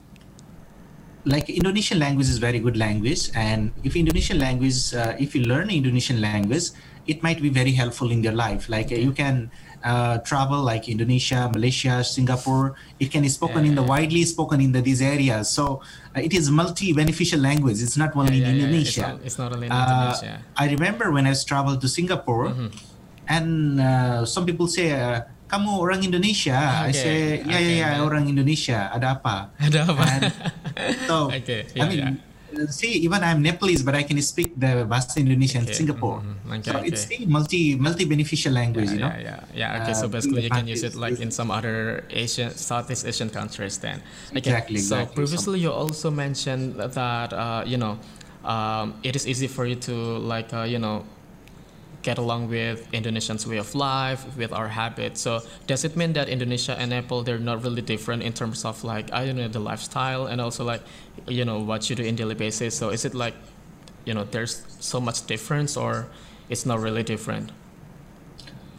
like 1.26 1.50
Indonesian 1.50 2.00
language 2.00 2.28
is 2.28 2.40
very 2.40 2.60
good 2.60 2.76
language, 2.76 3.30
and 3.36 3.72
if 3.84 3.96
Indonesian 3.96 4.40
language, 4.40 4.94
uh, 4.94 5.16
if 5.20 5.36
you 5.36 5.42
learn 5.48 5.70
Indonesian 5.70 6.20
language, 6.20 6.72
it 7.08 7.24
might 7.24 7.40
be 7.42 7.50
very 7.50 7.72
helpful 7.72 8.12
in 8.12 8.20
your 8.24 8.34
life. 8.34 8.68
Like 8.68 8.92
uh, 8.92 8.96
you 8.96 9.12
can 9.12 9.52
uh, 9.84 10.20
travel 10.30 10.60
like 10.60 10.90
Indonesia, 10.90 11.50
Malaysia, 11.56 12.04
Singapore. 12.04 12.76
It 13.00 13.12
can 13.12 13.22
be 13.24 13.30
spoken 13.30 13.64
in 13.66 13.76
the 13.76 13.84
Yeah. 13.84 13.94
widely 13.96 14.24
spoken 14.26 14.60
in 14.60 14.72
the, 14.76 14.82
these 14.82 15.02
areas. 15.02 15.50
So 15.52 15.82
uh, 16.16 16.20
it 16.28 16.34
is 16.34 16.52
multi 16.52 16.92
beneficial 16.94 17.40
language. 17.40 17.80
It's 17.82 17.96
not 17.98 18.16
only 18.16 18.40
Yeah, 18.40 18.44
in 18.44 18.44
yeah, 18.44 18.50
yeah. 18.50 18.60
Indonesia. 18.60 18.90
It's, 18.90 18.98
not, 19.00 19.26
it's 19.28 19.38
not 19.40 19.50
only 19.56 19.68
in 19.68 19.72
Uh, 19.72 19.84
Indonesia. 19.88 20.34
I 20.56 20.66
remember 20.76 21.12
when 21.16 21.26
I 21.28 21.34
traveled 21.52 21.80
to 21.82 21.88
Singapore, 21.88 22.52
Mm-hmm. 22.52 22.89
And 23.30 23.80
uh, 23.80 24.26
some 24.26 24.46
people 24.46 24.68
say, 24.68 24.92
uh, 24.92 25.22
"Kamu 25.48 25.80
orang 25.80 26.02
Indonesia?" 26.04 26.58
I 26.58 26.90
Okay, 26.90 26.94
say, 26.94 27.16
"Yeah, 27.46 27.62
okay, 27.62 27.62
yeah, 27.62 27.78
yeah, 27.82 27.94
man. 28.02 28.02
orang 28.02 28.24
Indonesia." 28.28 28.90
Ada 28.92 29.22
apa? 29.22 29.54
Ada 29.62 29.80
apa? 29.88 30.04
And 30.06 30.24
so, 31.08 31.30
Okay, 31.40 31.66
I 31.80 31.86
mean, 31.86 32.00
yeah. 32.00 32.12
uh, 32.56 32.68
see, 32.68 32.94
even 33.06 33.24
I'm 33.24 33.42
Nepalese, 33.42 33.84
but 33.84 33.96
I 33.96 34.04
can 34.04 34.20
speak 34.22 34.58
the 34.60 34.86
bahasa 34.88 35.18
Indonesia 35.22 35.60
in 35.60 35.68
Okay, 35.68 35.74
Singapore. 35.74 36.22
mhm, 36.22 36.60
okay, 36.60 36.72
so 36.72 36.78
it's 36.82 37.06
okay. 37.06 37.24
a 37.24 37.26
multi 37.28 37.76
multi 37.76 38.06
beneficial 38.06 38.54
language, 38.54 38.92
you 38.92 39.00
know. 39.00 39.14
Yeah, 39.14 39.18
yeah, 39.20 39.40
yeah. 39.54 39.78
Okay, 39.82 39.94
so 39.94 40.08
Uh, 40.08 40.08
basically 40.08 40.44
you 40.44 40.52
can 40.52 40.68
use 40.68 40.84
it 40.84 40.96
like 40.96 41.20
in 41.20 41.32
some 41.32 41.52
other 41.52 42.04
Asian, 42.10 42.52
Southeast 42.56 43.06
Asian 43.06 43.30
countries 43.30 43.78
then. 43.80 44.02
Okay. 44.36 44.38
Exactly, 44.38 44.76
So 44.76 45.06
exactly. 45.06 45.16
previously 45.16 45.60
you 45.60 45.72
also 45.72 46.10
mentioned 46.12 46.76
that 46.78 47.34
uh, 47.34 47.64
you 47.66 47.78
know 47.78 48.00
um, 48.44 48.96
it 49.04 49.16
is 49.16 49.28
easy 49.28 49.48
for 49.48 49.66
you 49.66 49.76
to 49.90 49.94
like 50.20 50.54
uh, 50.54 50.64
you 50.64 50.80
know 50.80 51.04
get 52.02 52.18
along 52.18 52.50
with 52.50 52.90
Indonesians' 52.92 53.46
way 53.46 53.58
of 53.58 53.76
life, 53.76 54.26
with 54.38 54.54
our 54.54 54.68
habits. 54.68 55.22
So 55.22 55.42
does 55.68 55.84
it 55.84 55.96
mean 55.96 56.14
that 56.14 56.30
Indonesia 56.30 56.78
and 56.80 56.92
Nepal 56.92 57.24
they're 57.24 57.40
not 57.40 57.64
really 57.64 57.82
different 57.82 58.24
in 58.24 58.34
terms 58.34 58.66
of 58.66 58.84
like 58.84 59.12
I 59.12 59.26
don't 59.26 59.36
know 59.36 59.48
the 59.48 59.60
lifestyle 59.60 60.28
and 60.28 60.40
also 60.42 60.64
like 60.64 60.82
you 61.28 61.46
know 61.46 61.60
what 61.60 61.90
you 61.90 61.96
do 61.96 62.04
in 62.04 62.16
daily 62.16 62.36
basis? 62.36 62.76
So 62.76 62.90
is 62.90 63.06
it 63.06 63.14
like 63.14 63.36
you 64.06 64.14
know 64.14 64.24
there's 64.24 64.64
so 64.80 65.00
much 65.00 65.26
difference 65.28 65.76
or 65.76 66.08
it's 66.50 66.66
not 66.66 66.80
really 66.80 67.04
different? 67.04 67.52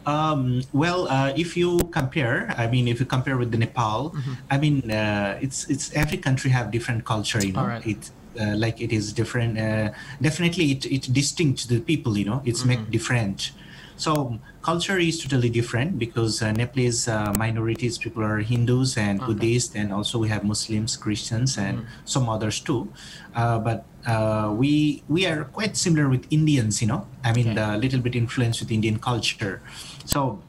Um, 0.07 0.63
well, 0.73 1.09
uh, 1.09 1.33
if 1.37 1.57
you 1.57 1.79
compare, 1.93 2.55
I 2.57 2.67
mean, 2.67 2.89
if 2.89 3.01
you 3.01 3.07
compare 3.07 3.37
with 3.37 3.51
the 3.53 3.59
Nepal, 3.59 4.11
Mm-hmm. 4.11 4.33
I 4.51 4.59
mean, 4.59 4.91
uh, 4.91 5.39
it's 5.41 5.69
it's 5.69 5.93
every 5.95 6.19
country 6.19 6.51
have 6.51 6.71
different 6.71 7.05
culture, 7.05 7.45
you 7.45 7.53
know. 7.53 7.61
Alright. 7.61 7.87
It 7.87 8.11
uh, 8.41 8.57
like 8.57 8.81
it 8.81 8.93
is 8.93 9.13
different. 9.13 9.59
Uh, 9.59 9.91
definitely, 10.21 10.73
it 10.73 10.87
it 10.87 11.13
distinct 11.13 11.69
the 11.69 11.81
people, 11.81 12.17
you 12.19 12.25
know. 12.25 12.43
It's 12.45 12.61
Mm-hmm. 12.61 12.69
make 12.69 12.91
different. 12.91 13.53
So 13.97 14.41
culture 14.63 14.97
is 14.99 15.21
totally 15.23 15.51
different 15.51 15.99
because 15.99 16.41
uh, 16.41 16.53
Nepalese 16.53 17.07
uh, 17.07 17.33
minorities 17.35 17.99
people 17.99 18.23
are 18.25 18.39
Hindus 18.41 18.97
and 18.97 19.21
Okay. 19.21 19.27
Buddhists, 19.27 19.75
and 19.77 19.93
also 19.93 20.19
we 20.19 20.29
have 20.29 20.43
Muslims, 20.45 20.97
Christians, 20.97 21.59
and 21.59 21.79
Mm-hmm. 21.85 21.89
some 22.05 22.29
others 22.29 22.61
too. 22.61 22.93
Uh, 23.35 23.59
but 23.59 23.87
uh, 24.07 24.55
we 24.57 25.05
we 25.09 25.27
are 25.27 25.45
quite 25.45 25.77
similar 25.77 26.09
with 26.09 26.25
Indians, 26.31 26.81
you 26.81 26.89
know. 26.89 27.09
I 27.25 27.33
mean, 27.33 27.59
Okay. 27.59 27.77
little 27.77 28.01
bit 28.01 28.15
influence 28.17 28.61
with 28.61 28.73
Indian 28.73 28.99
culture. 28.99 29.63
So 30.05 30.45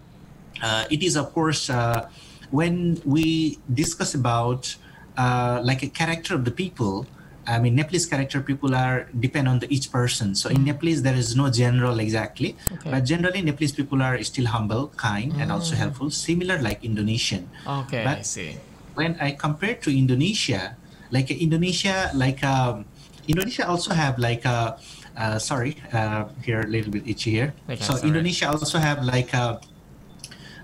uh, 0.62 0.86
it 0.90 1.04
is, 1.04 1.16
of 1.18 1.34
course, 1.34 1.70
uh, 1.70 2.08
when 2.50 3.02
we 3.06 3.60
discuss 3.74 4.14
about 4.16 4.76
uh, 5.18 5.60
like 5.64 5.84
a 5.84 5.90
character 5.90 6.36
of 6.36 6.46
the 6.46 6.52
people. 6.52 7.08
I 7.52 7.60
mean, 7.60 7.76
Nepalese 7.76 8.06
character 8.06 8.40
people 8.42 8.74
are 8.74 9.08
depend 9.20 9.48
on 9.48 9.60
the 9.60 9.68
each 9.68 9.92
person. 9.92 10.36
So 10.36 10.50
in 10.50 10.64
Nepalese, 10.64 11.04
there 11.04 11.16
is 11.16 11.36
no 11.36 11.50
general 11.52 12.00
exactly, 12.00 12.56
Okay. 12.80 12.92
but 12.92 13.04
generally 13.04 13.42
Nepalese 13.42 13.74
people 13.76 14.00
are 14.02 14.16
still 14.24 14.48
humble, 14.48 14.88
kind, 14.96 15.36
and 15.36 15.52
also 15.52 15.76
helpful. 15.76 16.10
Similar 16.10 16.62
like 16.64 16.84
Indonesian 16.84 17.50
Okay, 17.68 18.04
But- 18.08 18.20
I 18.20 18.22
see. 18.24 18.56
when 18.96 19.20
I 19.20 19.32
compare 19.36 19.76
to 19.84 19.90
Indonesia, 19.92 20.76
like 21.12 21.28
Indonesia, 21.32 22.12
like 22.16 22.40
um, 22.44 22.86
Indonesia 23.28 23.68
also 23.68 23.92
have 23.94 24.16
like 24.20 24.46
a, 24.48 24.80
uh, 25.20 25.38
sorry, 25.40 25.76
uh, 25.92 26.26
here 26.44 26.62
a 26.64 26.68
little 26.72 26.92
bit 26.92 27.04
itchy 27.08 27.32
here. 27.32 27.52
Okay, 27.68 27.84
so 27.84 27.96
sorry. 28.00 28.08
Indonesia 28.08 28.48
also 28.48 28.80
have 28.80 29.04
like 29.04 29.34
a 29.36 29.60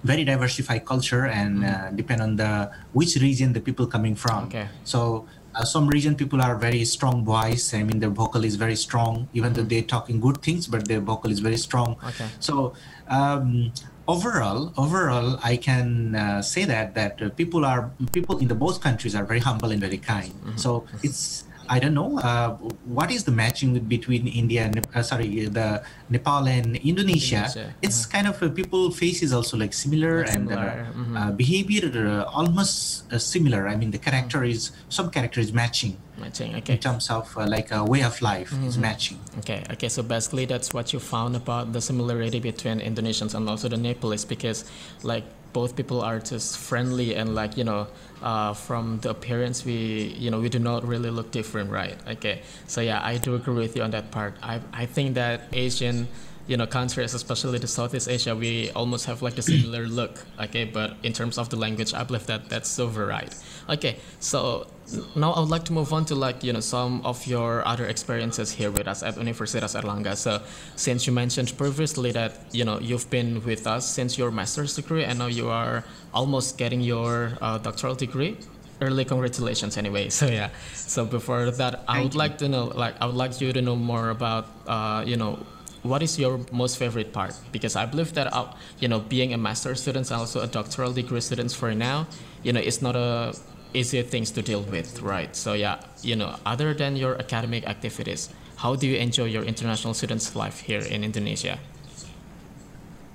very 0.03 0.23
diversified 0.23 0.85
culture 0.85 1.25
and 1.27 1.65
uh, 1.65 1.89
depend 1.91 2.21
on 2.21 2.35
the 2.35 2.69
which 2.93 3.15
region 3.19 3.51
the 3.51 3.59
people 3.59 3.87
coming 3.87 4.15
from. 4.15 4.47
Okay. 4.47 4.67
So 4.83 5.27
uh, 5.57 5.65
some 5.65 5.87
region 5.87 6.15
people 6.15 6.41
are 6.41 6.55
very 6.55 6.85
strong 6.85 7.25
voice. 7.25 7.73
I 7.73 7.83
mean, 7.83 7.99
their 7.99 8.09
vocal 8.09 8.43
is 8.45 8.55
very 8.55 8.75
strong, 8.75 9.27
even 9.33 9.53
though 9.53 9.63
they're 9.63 9.81
talking 9.81 10.19
good 10.19 10.41
things, 10.41 10.67
but 10.67 10.87
their 10.87 10.99
vocal 11.01 11.31
is 11.31 11.39
very 11.39 11.57
strong. 11.57 11.97
Okay. 12.05 12.27
So 12.39 12.73
um, 13.07 13.73
overall, 14.07 14.73
overall, 14.77 15.39
I 15.43 15.57
can 15.57 16.15
uh, 16.15 16.41
say 16.41 16.65
that 16.65 16.93
that 16.95 17.21
uh, 17.21 17.29
people 17.29 17.65
are 17.65 17.91
people 18.11 18.37
in 18.37 18.47
the 18.47 18.55
both 18.55 18.81
countries 18.81 19.15
are 19.15 19.25
very 19.25 19.39
humble 19.39 19.71
and 19.71 19.81
very 19.81 19.97
kind. 19.97 20.33
So 20.55 20.85
it's 21.01 21.45
I 21.69 21.79
don't 21.79 21.93
know 21.93 22.17
uh, 22.19 22.55
what 22.85 23.11
is 23.11 23.23
the 23.23 23.31
matching 23.31 23.73
with, 23.73 23.87
between 23.87 24.27
India 24.27 24.63
and 24.63 24.85
uh, 24.93 25.01
sorry 25.01 25.45
the 25.45 25.83
Nepal 26.09 26.47
and 26.47 26.75
Indonesia. 26.77 27.45
Indonesia, 27.47 27.73
It's 27.81 28.05
kind 28.05 28.27
of 28.27 28.41
uh, 28.41 28.49
people 28.49 28.91
faces 28.91 29.33
also 29.33 29.57
like 29.57 29.73
similar 29.73 30.21
and 30.21 30.49
similar, 30.49 30.87
uh, 30.89 30.97
mhm. 30.97 31.15
uh, 31.17 31.31
behavior 31.31 31.87
uh, 31.93 32.29
almost 32.31 33.11
uh, 33.11 33.19
similar. 33.19 33.67
I 33.67 33.75
mean 33.75 33.91
the 33.91 33.99
character 33.99 34.43
is 34.43 34.71
some 34.89 35.09
character 35.09 35.39
is 35.39 35.51
matching 35.51 35.97
Matching. 36.17 36.53
in 36.55 36.77
terms 36.77 37.09
of 37.09 37.29
uh, 37.37 37.45
like 37.45 37.71
a 37.71 37.83
way 37.83 38.01
of 38.01 38.21
life 38.21 38.51
is 38.65 38.77
matching. 38.77 39.19
Okay. 39.39 39.63
Okay. 39.71 39.89
So 39.89 40.01
basically, 40.01 40.45
that's 40.45 40.73
what 40.73 40.93
you 40.93 40.99
found 40.99 41.35
about 41.35 41.73
the 41.73 41.81
similarity 41.81 42.39
between 42.39 42.79
Indonesians 42.79 43.35
and 43.35 43.47
also 43.47 43.69
the 43.69 43.77
Nepalese, 43.77 44.25
because 44.25 44.65
like 45.03 45.23
both 45.57 45.75
people 45.75 45.99
are 46.09 46.19
just 46.19 46.49
friendly 46.69 47.15
and 47.19 47.33
like 47.33 47.57
you 47.57 47.63
know, 47.69 47.87
uh, 48.21 48.53
from 48.53 48.99
the 49.01 49.09
appearance, 49.09 49.65
we 49.65 50.13
you 50.23 50.29
know 50.31 50.39
we 50.45 50.49
do 50.57 50.59
not 50.59 50.85
really 50.93 51.09
look 51.09 51.29
different, 51.31 51.67
right? 51.71 51.97
Okay. 52.15 52.35
So 52.67 52.79
yeah, 52.89 52.99
I 53.11 53.17
do 53.17 53.33
agree 53.39 53.55
with 53.65 53.73
you 53.75 53.81
on 53.81 53.91
that 53.97 54.11
part. 54.11 54.33
I 54.43 54.61
I 54.83 54.85
think 54.85 55.15
that 55.15 55.49
Asian. 55.65 56.07
You 56.47 56.57
know, 56.57 56.65
countries, 56.65 57.13
especially 57.13 57.59
the 57.59 57.67
Southeast 57.67 58.07
Asia, 58.07 58.35
we 58.35 58.71
almost 58.71 59.05
have 59.05 59.21
like 59.21 59.35
the 59.35 59.41
similar 59.41 59.87
look. 59.87 60.25
Okay, 60.39 60.63
but 60.63 60.95
in 61.03 61.13
terms 61.13 61.37
of 61.37 61.49
the 61.49 61.57
language, 61.57 61.93
I 61.93 62.03
believe 62.03 62.25
that 62.27 62.49
that's 62.49 62.69
so 62.69 62.87
right. 62.87 63.33
Okay, 63.69 63.97
so 64.19 64.67
now 65.15 65.33
I 65.33 65.39
would 65.41 65.49
like 65.49 65.65
to 65.65 65.73
move 65.73 65.91
on 65.91 66.05
to 66.05 66.15
like 66.15 66.43
you 66.43 66.53
know 66.53 66.61
some 66.61 67.01
of 67.05 67.25
your 67.27 67.67
other 67.67 67.85
experiences 67.87 68.51
here 68.51 68.71
with 68.71 68.87
us 68.87 69.03
at 69.03 69.15
Universitas 69.15 69.75
Airlangga. 69.75 70.15
So 70.15 70.41
since 70.75 71.05
you 71.05 71.13
mentioned 71.13 71.57
previously 71.57 72.11
that 72.13 72.33
you 72.51 72.63
know 72.63 72.79
you've 72.79 73.09
been 73.09 73.43
with 73.43 73.67
us 73.67 73.85
since 73.85 74.17
your 74.17 74.31
master's 74.31 74.75
degree 74.75 75.03
and 75.03 75.19
now 75.19 75.27
you 75.27 75.49
are 75.49 75.83
almost 76.13 76.57
getting 76.57 76.81
your 76.81 77.37
uh, 77.41 77.57
doctoral 77.57 77.95
degree. 77.95 78.37
Early 78.79 79.05
congratulations 79.05 79.75
anyway. 79.77 80.09
So 80.19 80.27
yeah. 80.27 80.49
So 80.73 81.05
before 81.05 81.51
that, 81.51 81.83
I 81.87 82.03
would 82.03 82.13
you. 82.13 82.19
like 82.19 82.37
to 82.37 82.47
know 82.47 82.65
like 82.65 82.95
I 83.01 83.05
would 83.05 83.15
like 83.15 83.41
you 83.41 83.51
to 83.51 83.61
know 83.61 83.75
more 83.75 84.09
about 84.09 84.47
uh, 84.67 85.03
you 85.05 85.17
know 85.17 85.39
what 85.83 86.01
is 86.03 86.19
your 86.19 86.39
most 86.51 86.77
favorite 86.77 87.13
part? 87.13 87.33
Because 87.51 87.75
i 87.75 87.85
believe 87.85 88.13
that 88.13 88.33
uh, 88.33 88.53
you 88.79 88.87
know 88.87 88.99
being 88.99 89.33
a 89.33 89.37
master 89.37 89.75
student 89.75 90.09
and 90.11 90.19
also 90.19 90.41
a 90.41 90.47
doctoral 90.47 90.93
degree 90.93 91.21
students 91.21 91.53
for 91.53 91.73
now 91.73 92.07
you 92.43 92.53
know 92.53 92.59
it's 92.59 92.81
not 92.81 92.95
a 92.95 93.33
easy 93.73 94.01
things 94.01 94.31
to 94.31 94.41
deal 94.41 94.61
with 94.61 95.01
right? 95.01 95.35
So 95.35 95.53
yeah 95.53 95.79
you 96.01 96.15
know 96.15 96.35
other 96.45 96.73
than 96.73 96.95
your 96.95 97.17
academic 97.17 97.67
activities 97.67 98.29
how 98.57 98.75
do 98.75 98.87
you 98.87 98.97
enjoy 98.97 99.25
your 99.25 99.43
international 99.43 99.93
students 99.93 100.35
life 100.35 100.61
here 100.61 100.81
in 100.81 101.03
indonesia? 101.03 101.59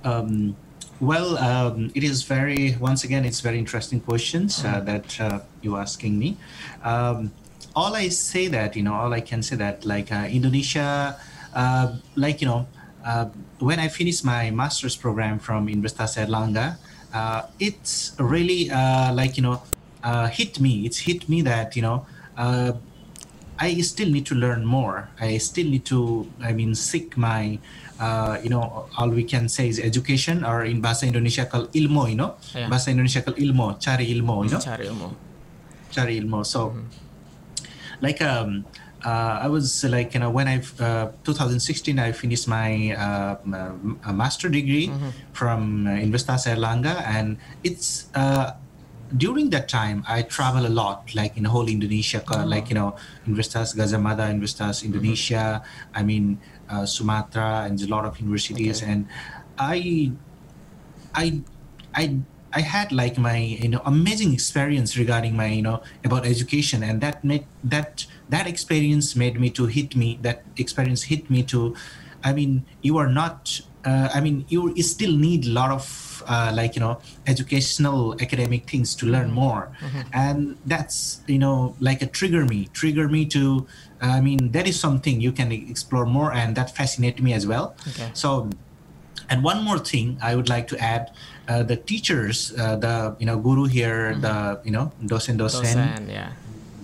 Um, 0.03 0.55
well, 0.99 1.37
um, 1.37 1.91
it 1.95 2.03
is 2.03 2.23
very 2.23 2.75
once 2.79 3.03
again 3.03 3.25
it's 3.25 3.41
very 3.41 3.57
interesting 3.59 3.99
questions 3.99 4.63
uh, 4.63 4.79
that 4.81 5.19
uh, 5.19 5.39
you 5.61 5.75
asking 5.75 6.17
me. 6.19 6.37
Um, 6.83 7.31
all 7.75 7.95
I 7.95 8.09
say 8.09 8.47
that 8.47 8.75
you 8.75 8.83
know, 8.83 8.93
all 8.93 9.13
I 9.13 9.21
can 9.21 9.41
say 9.43 9.55
that 9.57 9.85
like 9.85 10.11
uh, 10.11 10.27
Indonesia, 10.29 11.19
uh, 11.55 11.95
like 12.15 12.41
you 12.41 12.47
know, 12.47 12.67
uh, 13.05 13.25
when 13.59 13.79
I 13.79 13.87
finished 13.87 14.25
my 14.25 14.51
master's 14.51 14.95
program 14.95 15.39
from 15.39 15.67
Universitas 15.67 16.17
Airlangga, 16.17 16.77
uh, 17.13 17.43
it's 17.59 18.15
really 18.19 18.69
uh, 18.69 19.13
like 19.13 19.37
you 19.37 19.43
know, 19.43 19.61
uh, 20.03 20.27
hit 20.27 20.59
me. 20.59 20.85
It's 20.85 20.99
hit 20.99 21.29
me 21.29 21.41
that 21.43 21.75
you 21.75 21.81
know. 21.81 22.05
Uh, 22.37 22.73
I 23.59 23.79
still 23.81 24.09
need 24.09 24.25
to 24.25 24.35
learn 24.35 24.65
more. 24.65 25.09
I 25.21 25.37
still 25.37 25.69
need 25.69 25.85
to, 25.85 26.27
I 26.41 26.51
mean, 26.51 26.73
seek 26.73 27.15
my, 27.15 27.59
uh, 27.99 28.39
you 28.41 28.49
know, 28.49 28.89
all 28.97 29.09
we 29.09 29.23
can 29.23 29.47
say 29.47 29.69
is 29.69 29.79
education 29.79 30.43
or 30.43 30.65
in 30.65 30.81
bahasa 30.81 31.05
Indonesia 31.05 31.45
called 31.45 31.71
ilmu, 31.71 32.09
you 32.09 32.17
know. 32.17 32.35
Yeah. 32.51 32.67
Bahasa 32.67 32.89
Indonesia 32.89 33.21
called 33.21 33.37
ilmu, 33.37 33.79
cari 33.79 34.09
ilmu, 34.09 34.49
you 34.49 34.51
know, 34.51 34.59
cari 34.59 34.89
ilmu 34.89 35.13
cari 35.93 36.17
ilmu. 36.17 36.41
So, 36.41 36.73
like, 38.01 38.19
um, 38.25 38.65
uh, 39.03 39.39
I 39.41 39.47
was 39.47 39.83
like, 39.83 40.13
you 40.13 40.19
know, 40.19 40.29
when 40.29 40.47
I, 40.47 40.61
uh, 40.79 41.11
2016, 41.23 41.99
I 41.99 42.11
finished 42.11 42.47
my 42.47 42.95
uh, 42.95 43.37
master 44.11 44.49
degree 44.49 44.91
from 45.33 45.87
uh, 45.87 45.91
Universitas 45.91 46.47
Airlangga, 46.47 47.01
and 47.05 47.37
it's. 47.63 48.07
Uh, 48.15 48.53
during 49.15 49.51
that 49.51 49.69
time, 49.69 50.03
I 50.07 50.23
travel 50.23 50.65
a 50.65 50.73
lot, 50.73 51.13
like 51.13 51.37
in 51.37 51.45
whole 51.45 51.67
Indonesia, 51.67 52.19
co- 52.19 52.45
like 52.45 52.69
you 52.69 52.75
know, 52.75 52.95
Universitas 53.27 53.75
Gajah 53.77 54.01
Mada, 54.01 54.23
Universitas 54.23 54.83
Indonesia. 54.83 55.61
I 55.93 56.01
mean, 56.01 56.39
uh, 56.67 56.85
Sumatra, 56.87 57.65
and 57.69 57.79
a 57.79 57.87
lot 57.87 58.05
of 58.05 58.19
universities. 58.19 58.81
Okay. 58.81 58.91
And 58.91 59.07
I, 59.59 60.11
I 61.13 61.41
I 61.93 62.17
I 62.53 62.61
had 62.61 62.91
like 62.91 63.17
my 63.17 63.37
you 63.37 63.69
know 63.69 63.81
amazing 63.85 64.33
experience 64.33 64.97
regarding 64.97 65.35
my 65.35 65.47
you 65.47 65.61
know 65.61 65.81
about 66.03 66.25
education, 66.25 66.83
and 66.83 67.01
that 67.01 67.23
made 67.23 67.45
that 67.63 68.05
that 68.33 68.47
experience 68.47 69.15
made 69.15 69.39
me 69.39 69.49
to 69.51 69.67
hit 69.67 69.95
me. 69.95 70.17
That 70.21 70.43
experience 70.57 71.03
hit 71.03 71.29
me 71.29 71.43
to, 71.53 71.75
I 72.23 72.33
mean, 72.33 72.65
you 72.81 72.97
are 72.97 73.07
not. 73.21 73.61
Uh, 73.85 74.09
I 74.13 74.21
mean, 74.21 74.45
you, 74.47 74.73
you 74.73 74.81
still 74.81 75.11
need 75.11 75.45
a 75.45 75.49
lot 75.49 75.69
of 75.69 76.23
uh, 76.25 76.51
like 76.55 76.73
you 76.75 76.79
know 76.79 76.99
educational 77.27 78.15
academic 78.25 78.69
things 78.69 78.95
to 78.95 79.05
learn 79.05 79.29
more, 79.29 79.69
and 80.13 80.57
that's 80.65 81.21
you 81.27 81.37
know 81.37 81.75
like 81.79 82.01
a 82.01 82.07
trigger 82.07 82.45
me, 82.45 82.69
trigger 82.73 83.07
me 83.07 83.25
to. 83.37 83.67
I 84.01 84.19
mean, 84.19 84.51
that 84.51 84.67
is 84.67 84.79
something 84.79 85.21
you 85.21 85.31
can 85.31 85.51
explore 85.51 86.05
more, 86.05 86.33
and 86.33 86.55
that 86.55 86.75
fascinated 86.75 87.21
me 87.23 87.33
as 87.33 87.45
well. 87.45 87.75
Okay. 87.89 88.09
So 88.13 88.49
and 89.29 89.43
one 89.43 89.63
more 89.63 89.79
thing 89.79 90.17
I 90.21 90.35
would 90.35 90.49
like 90.49 90.67
to 90.69 90.77
add: 90.79 91.11
uh, 91.47 91.63
the 91.63 91.75
teachers, 91.75 92.53
uh, 92.57 92.77
the 92.77 93.15
you 93.19 93.27
know 93.27 93.37
guru 93.37 93.65
here, 93.65 94.15
the 94.15 94.59
you 94.63 94.71
know 94.71 94.91
dosen 95.03 95.37
dosen, 95.37 95.75
Dosen, 95.75 96.09
yeah. 96.09 96.31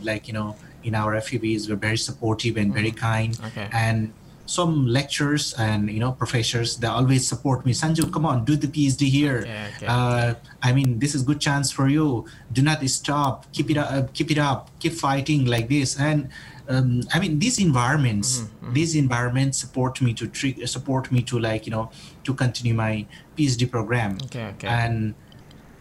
like 0.04 0.28
you 0.28 0.34
know 0.34 0.56
in 0.84 0.96
our 0.96 1.16
FEBs 1.16 1.70
were 1.70 1.76
very 1.76 1.98
supportive 1.98 2.58
and 2.58 2.74
very 2.74 2.92
kind, 2.92 3.38
Okay. 3.48 3.68
and 3.74 4.14
some 4.46 4.88
lecturers 4.88 5.54
and 5.60 5.92
you 5.92 6.00
know 6.00 6.12
professors 6.12 6.78
they 6.78 6.88
always 6.88 7.28
support 7.28 7.66
me. 7.68 7.72
Sanju, 7.72 8.12
come 8.12 8.26
on, 8.26 8.46
do 8.46 8.56
the 8.56 8.68
PhD 8.68 9.08
here. 9.08 9.40
Okay, 9.46 9.66
okay. 9.78 9.86
Uh, 9.88 10.34
I 10.64 10.74
mean, 10.74 10.98
this 11.00 11.14
is 11.14 11.22
good 11.22 11.40
chance 11.40 11.72
for 11.72 11.88
you. 11.88 12.26
Do 12.52 12.62
not 12.64 12.82
stop. 12.90 13.46
Keep 13.54 13.70
it 13.72 13.78
up. 13.78 14.14
Keep 14.14 14.32
it 14.32 14.38
up. 14.40 14.70
Keep 14.80 14.94
fighting 14.94 15.46
like 15.46 15.70
this. 15.70 16.00
And 16.00 16.30
um, 16.68 17.02
I 17.14 17.20
mean, 17.20 17.38
these 17.40 17.60
environments, 17.60 18.40
Mm-hmm, 18.40 18.74
these 18.74 18.96
environments 18.96 19.58
support 19.60 20.02
me 20.02 20.14
to 20.16 20.26
support 20.68 21.12
me 21.12 21.22
to 21.30 21.38
like 21.40 21.66
you 21.68 21.72
know 21.72 21.90
to 22.24 22.34
continue 22.34 22.74
my 22.74 23.06
PhD 23.38 23.70
program. 23.70 24.18
Okay, 24.26 24.46
okay. 24.58 24.68
And 24.68 25.14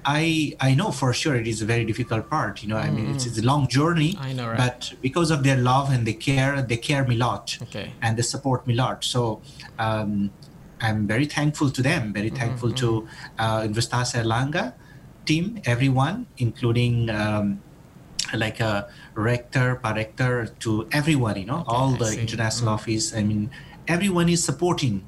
I 0.05 0.55
I 0.61 0.75
know 0.75 0.91
for 0.91 1.13
sure 1.13 1.37
it 1.37 1.47
is 1.47 1.61
a 1.63 1.67
very 1.67 1.85
difficult 1.85 2.31
part. 2.31 2.63
You 2.63 2.69
know, 2.71 2.77
I 2.77 2.91
mean, 2.91 3.11
it's, 3.15 3.27
it's 3.27 3.39
a 3.39 3.43
long 3.45 3.69
journey. 3.69 4.13
Mm-hmm. 4.15 4.23
I 4.25 4.33
know, 4.33 4.49
right? 4.49 4.57
But 4.57 4.95
because 5.03 5.31
of 5.31 5.43
their 5.43 5.57
love 5.57 5.91
and 5.91 6.07
they 6.07 6.15
care, 6.15 6.63
they 6.63 6.77
care 6.77 7.05
me 7.07 7.15
a 7.17 7.19
lot 7.19 7.59
Okay. 7.63 7.93
and 8.03 8.17
they 8.17 8.23
support 8.23 8.67
me 8.67 8.75
a 8.75 8.77
lot. 8.77 9.05
So 9.05 9.43
um, 9.79 10.31
I'm 10.81 11.07
very 11.07 11.27
thankful 11.27 11.71
to 11.71 11.83
them, 11.83 12.13
very 12.13 12.31
thankful 12.31 12.73
to 12.73 13.09
uh, 13.39 13.61
Universitas 13.63 14.15
Airlangga 14.15 14.75
team, 15.27 15.61
everyone, 15.67 16.27
including 16.39 17.11
um, 17.11 17.61
like 18.35 18.61
a 18.61 18.89
rector, 19.15 19.77
par-rector, 19.77 20.47
to 20.61 20.89
everyone, 20.93 21.37
you 21.39 21.45
know, 21.47 21.65
all 21.67 21.95
I 21.95 21.99
the 21.99 22.07
see. 22.07 22.21
international 22.21 22.71
office. 22.71 23.15
I 23.15 23.23
mean, 23.25 23.51
everyone 23.89 24.29
is 24.29 24.43
supporting. 24.45 25.05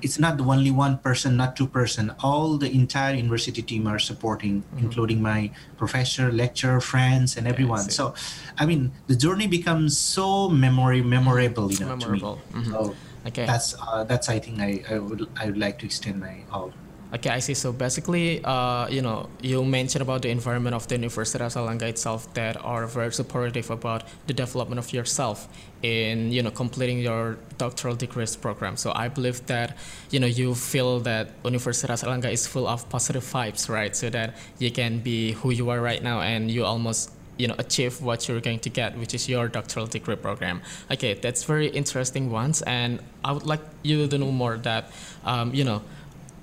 It's 0.00 0.18
not 0.18 0.36
the 0.38 0.44
only 0.44 0.70
one 0.70 0.98
person, 0.98 1.36
not 1.36 1.56
two 1.56 1.66
person. 1.66 2.12
All 2.22 2.56
the 2.56 2.70
entire 2.70 3.14
university 3.14 3.62
team 3.62 3.86
are 3.86 3.98
supporting, 3.98 4.64
including 4.78 5.20
my 5.22 5.50
professor, 5.76 6.30
lecturer, 6.32 6.80
friends, 6.80 7.36
and 7.36 7.46
everyone. 7.46 7.84
see. 7.84 7.92
So, 7.92 8.14
I 8.58 8.64
mean, 8.66 8.92
the 9.06 9.16
journey 9.16 9.46
becomes 9.46 9.98
so 9.98 10.48
memory 10.48 11.02
memorable, 11.02 11.70
you 11.72 11.80
know, 11.80 11.96
Memorable. 11.96 12.40
to 12.52 12.56
me. 12.58 12.64
Mhm. 12.64 12.70
So 12.72 12.94
Okay. 13.26 13.44
that's 13.46 13.74
uh, 13.86 14.04
that's 14.04 14.28
I 14.28 14.38
think 14.38 14.60
I, 14.60 14.80
I 14.88 14.98
would 14.98 15.26
I 15.36 15.46
would 15.46 15.58
like 15.58 15.78
to 15.80 15.86
extend 15.86 16.20
my 16.20 16.44
all. 16.50 16.72
Okay, 17.14 17.30
I 17.30 17.38
see. 17.38 17.54
So 17.54 17.72
basically, 17.72 18.44
uh, 18.44 18.86
you 18.88 19.00
know, 19.00 19.30
you 19.40 19.64
mentioned 19.64 20.02
about 20.02 20.20
the 20.20 20.28
environment 20.28 20.74
of 20.74 20.86
the 20.88 20.98
Universitas 20.98 21.56
Airlangga 21.56 21.88
itself 21.88 22.32
that 22.34 22.62
are 22.62 22.86
very 22.86 23.10
supportive 23.12 23.70
about 23.70 24.04
the 24.26 24.34
development 24.34 24.78
of 24.78 24.92
yourself 24.92 25.48
in, 25.82 26.30
you 26.30 26.42
know, 26.42 26.50
completing 26.50 26.98
your 26.98 27.38
doctoral 27.56 27.96
degrees 27.96 28.36
program. 28.36 28.76
So 28.76 28.92
I 28.94 29.08
believe 29.08 29.46
that, 29.46 29.78
you 30.10 30.20
know, 30.20 30.26
you 30.26 30.54
feel 30.54 31.00
that 31.00 31.42
Universitas 31.44 32.04
Airlangga 32.04 32.30
is 32.30 32.46
full 32.46 32.68
of 32.68 32.86
positive 32.90 33.24
vibes, 33.24 33.70
right? 33.70 33.96
So 33.96 34.10
that 34.10 34.36
you 34.58 34.70
can 34.70 34.98
be 34.98 35.32
who 35.32 35.50
you 35.50 35.70
are 35.70 35.80
right 35.80 36.02
now 36.02 36.20
and 36.20 36.50
you 36.50 36.66
almost 36.66 37.12
you 37.38 37.46
know 37.46 37.54
achieve 37.58 38.02
what 38.02 38.28
you're 38.28 38.40
going 38.40 38.58
to 38.58 38.68
get 38.68 38.98
which 38.98 39.14
is 39.14 39.28
your 39.28 39.46
doctoral 39.46 39.86
degree 39.86 40.16
program 40.16 40.60
okay 40.90 41.14
that's 41.14 41.44
very 41.44 41.68
interesting 41.68 42.32
ones 42.32 42.62
and 42.62 42.98
i 43.24 43.30
would 43.30 43.46
like 43.46 43.60
you 43.84 44.08
to 44.08 44.18
know 44.18 44.32
more 44.32 44.56
that 44.56 44.90
um, 45.24 45.54
you 45.54 45.62
know 45.62 45.80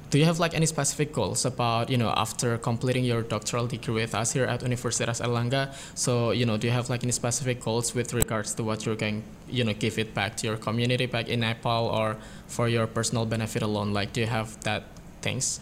do 0.09 0.19
you 0.19 0.25
have 0.25 0.39
like 0.39 0.53
any 0.53 0.65
specific 0.65 1.13
goals 1.13 1.45
about 1.45 1.89
you 1.89 1.97
know 1.97 2.09
after 2.15 2.57
completing 2.57 3.03
your 3.03 3.21
doctoral 3.21 3.67
degree 3.67 3.93
with 3.93 4.13
us 4.15 4.33
here 4.33 4.45
at 4.45 4.61
Universitas 4.61 5.21
Airlangga? 5.21 5.73
So 5.95 6.31
you 6.31 6.45
know 6.45 6.57
do 6.57 6.67
you 6.67 6.73
have 6.73 6.89
like 6.89 7.03
any 7.03 7.11
specific 7.11 7.59
goals 7.61 7.93
with 7.95 8.13
regards 8.13 8.53
to 8.55 8.63
what 8.63 8.85
you're 8.85 8.95
going 8.95 9.23
you 9.49 9.63
know 9.63 9.73
give 9.73 9.97
it 9.97 10.13
back 10.13 10.37
to 10.37 10.47
your 10.47 10.57
community 10.57 11.05
back 11.05 11.27
in 11.27 11.39
Nepal 11.41 11.87
or 11.87 12.17
for 12.47 12.69
your 12.69 12.87
personal 12.87 13.25
benefit 13.25 13.61
alone? 13.61 13.93
Like 13.93 14.13
do 14.13 14.21
you 14.21 14.27
have 14.27 14.59
that 14.63 14.83
things 15.21 15.59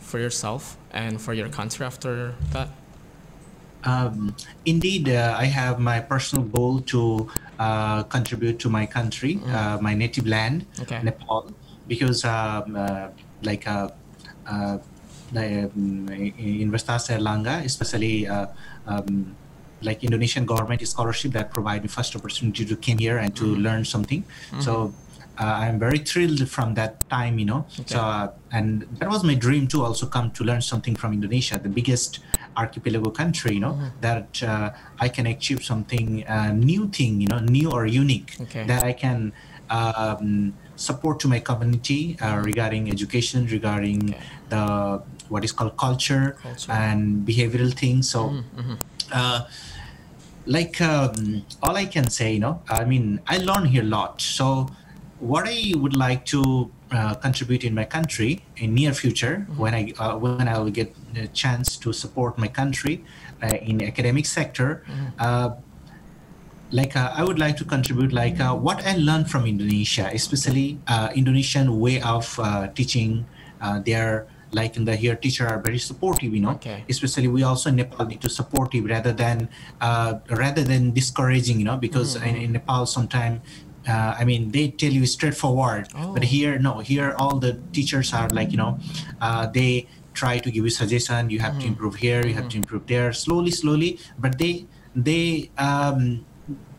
for 0.00 0.18
yourself 0.18 0.76
and 0.92 1.20
for 1.20 1.34
your 1.34 1.48
country 1.48 1.84
after 1.86 2.34
that? 2.52 2.68
Um, 3.84 4.34
indeed, 4.64 5.08
uh, 5.08 5.36
I 5.38 5.44
have 5.46 5.78
my 5.78 6.00
personal 6.00 6.44
goal 6.44 6.80
to 6.90 7.28
uh, 7.58 8.02
contribute 8.04 8.58
to 8.60 8.68
my 8.68 8.84
country, 8.84 9.38
uh, 9.46 9.78
my 9.80 9.94
native 9.94 10.26
land, 10.26 10.66
Okay. 10.80 11.00
Nepal, 11.02 11.52
because 11.86 12.24
um, 12.24 12.74
uh, 12.74 13.08
like 13.46 13.66
uh, 13.66 13.88
uh, 14.46 14.78
the 15.32 15.70
um, 15.70 16.06
Universitas 16.38 17.08
Airlangga, 17.14 17.64
especially 17.64 18.26
uh, 18.28 18.46
um, 18.86 19.34
like 19.82 20.02
Indonesian 20.04 20.44
government 20.46 20.86
scholarship 20.86 21.32
that 21.32 21.52
provide 21.52 21.82
me 21.82 21.88
first 21.88 22.14
opportunity 22.16 22.64
to 22.64 22.76
come 22.76 22.98
here 22.98 23.18
and 23.18 23.34
to 23.36 23.46
learn 23.66 23.84
something. 23.84 24.24
So 24.58 24.92
uh, 25.38 25.44
I'm 25.62 25.78
very 25.78 25.98
thrilled 25.98 26.48
from 26.48 26.74
that 26.74 27.08
time, 27.08 27.38
you 27.38 27.44
know. 27.44 27.66
So 27.86 28.00
uh, 28.00 28.32
and 28.52 28.86
that 29.00 29.08
was 29.08 29.22
my 29.22 29.34
dream 29.34 29.68
to 29.68 29.84
also 29.84 30.06
come 30.06 30.30
to 30.32 30.44
learn 30.44 30.62
something 30.62 30.96
from 30.96 31.12
Indonesia, 31.12 31.58
the 31.58 31.68
biggest 31.68 32.20
archipelago 32.56 33.10
country, 33.10 33.52
you 33.54 33.60
know, 33.60 33.76
that 34.00 34.42
uh, 34.42 34.70
I 34.98 35.08
can 35.08 35.26
achieve 35.26 35.62
something 35.62 36.24
uh, 36.26 36.52
new 36.52 36.88
thing, 36.88 37.20
you 37.20 37.28
know, 37.28 37.40
new 37.40 37.70
or 37.70 37.84
unique 37.86 38.30
Okay. 38.40 38.64
that 38.66 38.82
I 38.82 38.92
can 38.92 39.32
um, 39.68 40.54
support 40.76 41.20
to 41.20 41.28
my 41.28 41.40
community 41.40 42.16
uh, 42.20 42.38
regarding 42.44 42.90
education, 42.90 43.46
regarding 43.46 44.14
Okay. 44.14 44.20
the 44.50 45.02
what 45.28 45.42
is 45.44 45.50
called 45.52 45.76
culture, 45.76 46.36
Culture. 46.42 46.70
and 46.72 47.26
behavioral 47.26 47.72
things. 47.74 48.08
So, 48.08 48.44
uh, 49.12 49.40
like 50.46 50.80
um, 50.80 51.42
all 51.62 51.74
I 51.76 51.86
can 51.86 52.08
say, 52.08 52.34
you 52.34 52.38
know, 52.40 52.62
I 52.68 52.84
mean, 52.84 53.20
I 53.26 53.38
learn 53.38 53.64
here 53.64 53.82
a 53.82 53.86
lot. 53.86 54.20
So, 54.20 54.68
what 55.18 55.48
I 55.48 55.72
would 55.74 55.96
like 55.96 56.24
to 56.26 56.70
uh, 56.92 57.14
contribute 57.14 57.64
in 57.64 57.74
my 57.74 57.84
country 57.84 58.44
in 58.58 58.74
near 58.74 58.92
future, 58.92 59.46
when 59.56 59.74
I 59.74 59.92
uh, 59.98 60.16
when 60.18 60.46
I 60.46 60.58
will 60.58 60.70
get 60.70 60.94
a 61.16 61.26
chance 61.28 61.76
to 61.78 61.92
support 61.92 62.38
my 62.38 62.46
country 62.48 63.04
uh, 63.42 63.48
in 63.70 63.82
academic 63.82 64.26
sector. 64.26 64.84
Uh, 65.18 65.50
like 66.70 66.96
uh, 66.96 67.12
I 67.14 67.22
would 67.24 67.38
like 67.38 67.56
to 67.58 67.64
contribute 67.64 68.12
like 68.12 68.40
uh, 68.40 68.54
what 68.54 68.84
I 68.86 68.96
learned 68.96 69.30
from 69.30 69.46
Indonesia, 69.46 70.10
especially 70.12 70.78
uh, 70.88 71.10
Indonesian 71.14 71.78
way 71.80 72.00
of 72.02 72.38
uh, 72.38 72.68
teaching. 72.68 73.26
Uh, 73.60 73.80
they're 73.80 74.26
like 74.52 74.76
in 74.76 74.84
the 74.84 74.94
here 74.96 75.16
teacher 75.16 75.46
are 75.46 75.60
very 75.60 75.78
supportive, 75.78 76.32
you 76.34 76.40
know. 76.40 76.52
Okay. 76.58 76.84
Especially 76.88 77.28
we 77.28 77.42
also 77.42 77.68
in 77.70 77.76
Nepal 77.76 78.06
need 78.06 78.20
to 78.22 78.30
supportive 78.30 78.84
rather 78.84 79.12
than 79.12 79.48
uh, 79.80 80.18
rather 80.30 80.62
than 80.62 80.92
discouraging, 80.92 81.58
you 81.58 81.64
know, 81.64 81.76
because 81.76 82.16
in, 82.16 82.36
in 82.36 82.52
Nepal 82.52 82.86
sometimes. 82.86 83.40
Uh, 83.86 84.16
I 84.18 84.24
mean, 84.24 84.50
they 84.50 84.74
tell 84.74 84.90
you 84.90 85.06
straightforward, 85.06 85.86
but 85.94 86.18
Oh. 86.18 86.26
here, 86.26 86.58
no. 86.58 86.80
Here, 86.82 87.14
all 87.22 87.38
the 87.38 87.54
teachers 87.70 88.10
are 88.12 88.26
like, 88.34 88.50
you 88.50 88.58
know, 88.58 88.80
uh, 89.22 89.46
they 89.46 89.86
try 90.12 90.38
to 90.42 90.50
give 90.50 90.64
you 90.64 90.70
suggestion. 90.74 91.30
You 91.30 91.38
have 91.38 91.54
to 91.60 91.66
improve 91.70 91.94
here. 91.94 92.26
You 92.26 92.34
have 92.34 92.48
to 92.50 92.56
improve 92.56 92.88
there. 92.90 93.12
Slowly, 93.12 93.52
slowly, 93.54 94.00
but 94.18 94.38
they 94.42 94.66
they 94.96 95.54
um, 95.54 96.26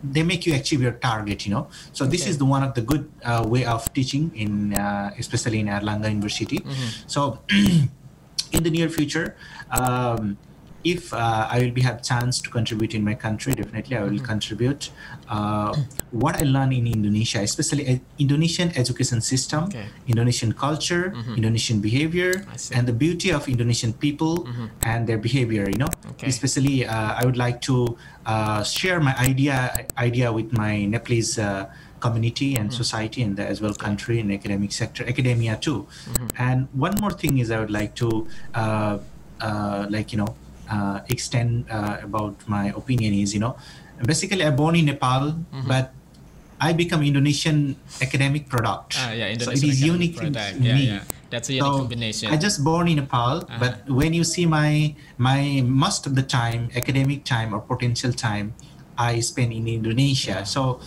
they 0.04 0.24
make 0.24 0.46
you 0.46 0.54
achieve 0.56 0.82
your 0.82 0.94
target 0.94 1.46
you 1.46 1.54
know. 1.54 1.68
So 1.94 2.06
this 2.06 2.28
is 2.28 2.38
the 2.38 2.46
one 2.46 2.64
of 2.64 2.74
the 2.74 2.82
good 2.82 3.12
uh, 3.24 3.46
way 3.48 3.66
of 3.66 3.92
teaching 3.94 4.32
in 4.36 4.74
uh, 4.74 5.12
especially 5.18 5.60
in 5.60 5.68
airlangga 5.68 6.10
university. 6.10 6.64
So 7.08 7.40
in 8.52 8.64
the 8.64 8.70
near 8.70 8.90
future 8.90 9.36
um, 9.72 10.38
if 10.94 11.12
uh, 11.14 11.48
I 11.52 11.60
will 11.60 11.76
be 11.76 11.84
have 11.84 12.00
chance 12.02 12.40
to 12.46 12.50
contribute 12.50 12.94
in 12.96 13.04
my 13.04 13.16
country, 13.26 13.52
definitely 13.54 13.96
I 14.00 14.04
will 14.08 14.24
contribute. 14.24 14.90
Uh, 15.28 15.76
what 16.12 16.40
I 16.40 16.46
learn 16.48 16.72
in 16.72 16.88
Indonesia, 16.88 17.40
especially 17.44 17.84
uh, 17.92 18.00
Indonesian 18.18 18.72
education 18.82 19.20
system, 19.20 19.68
Okay. 19.68 19.88
Indonesian 20.08 20.52
culture, 20.66 21.12
Indonesian 21.36 21.78
behavior, 21.84 22.32
and 22.72 22.88
the 22.88 22.96
beauty 22.96 23.30
of 23.36 23.48
Indonesian 23.52 23.92
people 24.06 24.48
and 24.88 25.04
their 25.10 25.20
behavior. 25.28 25.66
You 25.68 25.80
know, 25.84 25.92
Okay. 26.16 26.28
especially 26.32 26.86
uh, 26.88 27.20
I 27.20 27.26
would 27.28 27.36
like 27.46 27.60
to 27.68 27.98
uh, 28.26 28.64
share 28.64 29.00
my 29.04 29.16
idea 29.20 29.58
idea 30.00 30.32
with 30.32 30.50
my 30.56 30.86
Nepalese 30.88 31.36
uh, 31.38 31.68
community 32.00 32.56
and 32.56 32.70
society 32.72 33.20
and 33.26 33.36
the, 33.36 33.44
as 33.44 33.58
well 33.60 33.74
country 33.74 34.22
and 34.22 34.32
academic 34.32 34.72
sector, 34.72 35.02
academia 35.14 35.58
too. 35.58 35.88
And 36.38 36.68
one 36.74 36.96
more 37.04 37.12
thing 37.12 37.42
is 37.42 37.50
I 37.52 37.60
would 37.60 37.74
like 37.74 37.94
to 38.02 38.10
uh, 38.54 38.98
uh, 39.42 39.86
like 39.90 40.14
you 40.14 40.20
know 40.22 40.32
uh, 40.70 41.00
extend 41.10 41.66
uh, 41.70 41.98
about 42.04 42.36
my 42.48 42.70
opinion 42.76 43.14
is 43.14 43.34
you 43.34 43.40
know 43.40 43.56
basically 44.06 44.44
I 44.44 44.52
born 44.52 44.76
in 44.76 44.86
Nepal, 44.86 45.36
but 45.68 45.94
I 46.60 46.74
become 46.74 47.04
Indonesian 47.04 47.78
academic 48.02 48.50
product. 48.50 48.98
Ah, 48.98 49.12
yeah, 49.12 49.30
indonesian 49.30 49.58
so 49.58 49.66
it 49.68 49.70
is 49.70 49.82
unique 49.82 50.18
product. 50.18 50.58
Yeah, 50.60 50.76
me. 50.76 50.88
yeah. 50.88 51.04
That's 51.30 51.50
a 51.50 51.54
unique 51.54 51.74
so 51.74 51.78
combination. 51.80 52.32
I 52.32 52.38
just 52.38 52.64
born 52.64 52.88
in 52.88 52.98
Nepal, 52.98 53.44
uh-huh. 53.44 53.58
but 53.60 53.90
when 53.90 54.14
you 54.14 54.24
see 54.24 54.46
my 54.46 54.96
my 55.18 55.62
most 55.66 56.08
of 56.08 56.16
the 56.16 56.24
time, 56.24 56.70
academic 56.76 57.26
time 57.26 57.54
or 57.54 57.60
potential 57.62 58.14
time, 58.14 58.54
I 58.98 59.20
spend 59.20 59.54
in 59.54 59.68
Indonesia. 59.68 60.46
So 60.46 60.80